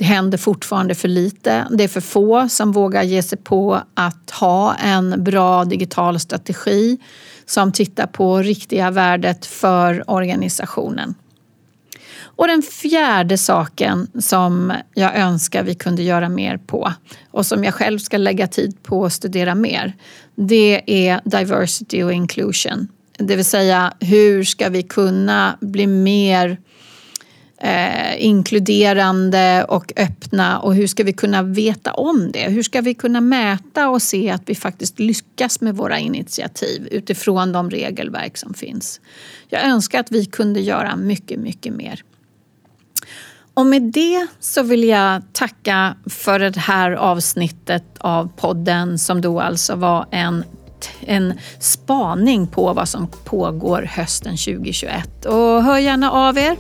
Det 0.01 0.05
händer 0.05 0.37
fortfarande 0.37 0.95
för 0.95 1.07
lite. 1.07 1.67
Det 1.71 1.83
är 1.83 1.87
för 1.87 2.01
få 2.01 2.49
som 2.49 2.71
vågar 2.71 3.03
ge 3.03 3.23
sig 3.23 3.37
på 3.37 3.81
att 3.93 4.31
ha 4.31 4.75
en 4.75 5.23
bra 5.23 5.65
digital 5.65 6.19
strategi 6.19 6.97
som 7.45 7.71
tittar 7.71 8.07
på 8.07 8.37
riktiga 8.37 8.91
värdet 8.91 9.45
för 9.45 10.11
organisationen. 10.11 11.15
Och 12.21 12.47
den 12.47 12.61
fjärde 12.61 13.37
saken 13.37 14.07
som 14.19 14.73
jag 14.93 15.15
önskar 15.15 15.63
vi 15.63 15.75
kunde 15.75 16.03
göra 16.03 16.29
mer 16.29 16.57
på 16.57 16.93
och 17.31 17.45
som 17.45 17.63
jag 17.63 17.73
själv 17.73 17.99
ska 17.99 18.17
lägga 18.17 18.47
tid 18.47 18.83
på 18.83 19.05
att 19.05 19.13
studera 19.13 19.55
mer, 19.55 19.93
det 20.35 20.81
är 21.07 21.21
diversity 21.23 22.03
och 22.03 22.13
inclusion. 22.13 22.87
Det 23.17 23.35
vill 23.35 23.45
säga, 23.45 23.93
hur 23.99 24.43
ska 24.43 24.69
vi 24.69 24.83
kunna 24.83 25.57
bli 25.61 25.87
mer 25.87 26.57
eh, 27.63 28.25
inkluderande 28.25 29.65
och 29.67 29.93
öppna 29.95 30.59
och 30.59 30.75
hur 30.75 30.87
ska 30.87 31.03
vi 31.03 31.13
kunna 31.13 31.43
veta 31.43 31.93
om 31.93 32.31
det? 32.31 32.49
Hur 32.49 32.63
ska 32.63 32.81
vi 32.81 32.93
kunna 32.93 33.21
mäta 33.21 33.89
och 33.89 34.01
se 34.01 34.29
att 34.29 34.41
vi 34.45 34.55
faktiskt 34.55 34.99
lyckas 34.99 35.61
med 35.61 35.75
våra 35.75 35.99
initiativ 35.99 36.87
utifrån 36.91 37.51
de 37.51 37.69
regelverk 37.69 38.37
som 38.37 38.53
finns? 38.53 39.01
Jag 39.49 39.63
önskar 39.63 39.99
att 39.99 40.11
vi 40.11 40.25
kunde 40.25 40.59
göra 40.59 40.95
mycket, 40.95 41.39
mycket 41.39 41.73
mer. 41.73 42.03
Och 43.53 43.65
med 43.65 43.81
det 43.81 44.27
så 44.39 44.63
vill 44.63 44.83
jag 44.83 45.21
tacka 45.33 45.95
för 46.05 46.39
det 46.39 46.57
här 46.57 46.91
avsnittet 46.91 47.83
av 47.97 48.31
podden 48.37 48.99
som 48.99 49.21
då 49.21 49.39
alltså 49.39 49.75
var 49.75 50.05
en, 50.11 50.43
en 51.01 51.33
spaning 51.59 52.47
på 52.47 52.73
vad 52.73 52.89
som 52.89 53.07
pågår 53.07 53.81
hösten 53.81 54.37
2021. 54.37 55.25
Och 55.25 55.63
hör 55.63 55.77
gärna 55.77 56.11
av 56.11 56.37
er 56.37 56.57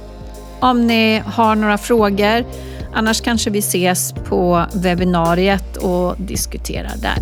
om 0.61 0.87
ni 0.87 1.23
har 1.25 1.55
några 1.55 1.77
frågor. 1.77 2.45
Annars 2.93 3.21
kanske 3.21 3.49
vi 3.49 3.59
ses 3.59 4.13
på 4.13 4.65
webbinariet 4.73 5.77
och 5.77 6.15
diskuterar 6.17 6.93
där. 6.97 7.17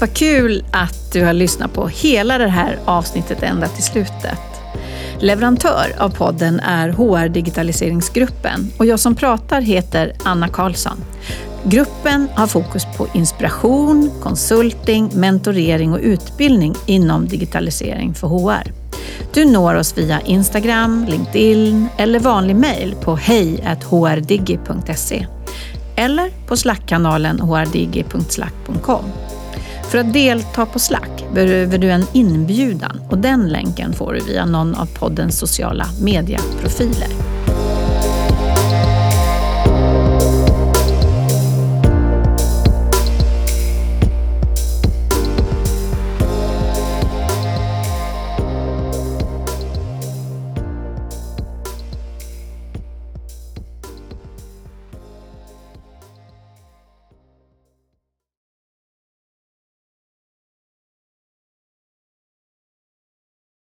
Vad 0.00 0.16
kul 0.16 0.64
att 0.72 1.12
du 1.12 1.24
har 1.24 1.32
lyssnat 1.32 1.72
på 1.72 1.88
hela 1.88 2.38
det 2.38 2.48
här 2.48 2.78
avsnittet 2.84 3.42
ända 3.42 3.68
till 3.68 3.84
slutet. 3.84 4.38
Leverantör 5.18 5.94
av 5.98 6.08
podden 6.08 6.60
är 6.60 6.88
HR 6.88 7.28
Digitaliseringsgruppen 7.28 8.70
och 8.78 8.86
jag 8.86 9.00
som 9.00 9.14
pratar 9.14 9.60
heter 9.60 10.12
Anna 10.24 10.48
Karlsson. 10.48 10.96
Gruppen 11.64 12.28
har 12.34 12.46
fokus 12.46 12.86
på 12.96 13.06
inspiration, 13.14 14.10
konsulting, 14.22 15.10
mentorering 15.14 15.92
och 15.92 16.00
utbildning 16.02 16.74
inom 16.86 17.28
digitalisering 17.28 18.14
för 18.14 18.28
HR. 18.28 18.72
Du 19.34 19.44
når 19.44 19.74
oss 19.74 19.98
via 19.98 20.20
Instagram, 20.20 21.06
LinkedIn 21.08 21.88
eller 21.96 22.20
vanlig 22.20 22.56
mejl 22.56 22.94
på 22.94 23.16
hej.hrdigi.se 23.16 24.46
eller 25.96 26.30
på 26.46 26.56
Slack-kanalen 26.56 27.40
hrdigi.slack.com. 27.40 29.04
För 29.90 29.98
att 29.98 30.12
delta 30.12 30.66
på 30.66 30.78
Slack 30.78 31.24
behöver 31.34 31.78
du 31.78 31.90
en 31.90 32.06
inbjudan 32.12 33.00
och 33.10 33.18
den 33.18 33.48
länken 33.48 33.92
får 33.92 34.12
du 34.12 34.20
via 34.20 34.46
någon 34.46 34.74
av 34.74 34.86
poddens 34.86 35.38
sociala 35.38 35.86
medieprofiler. 36.02 37.08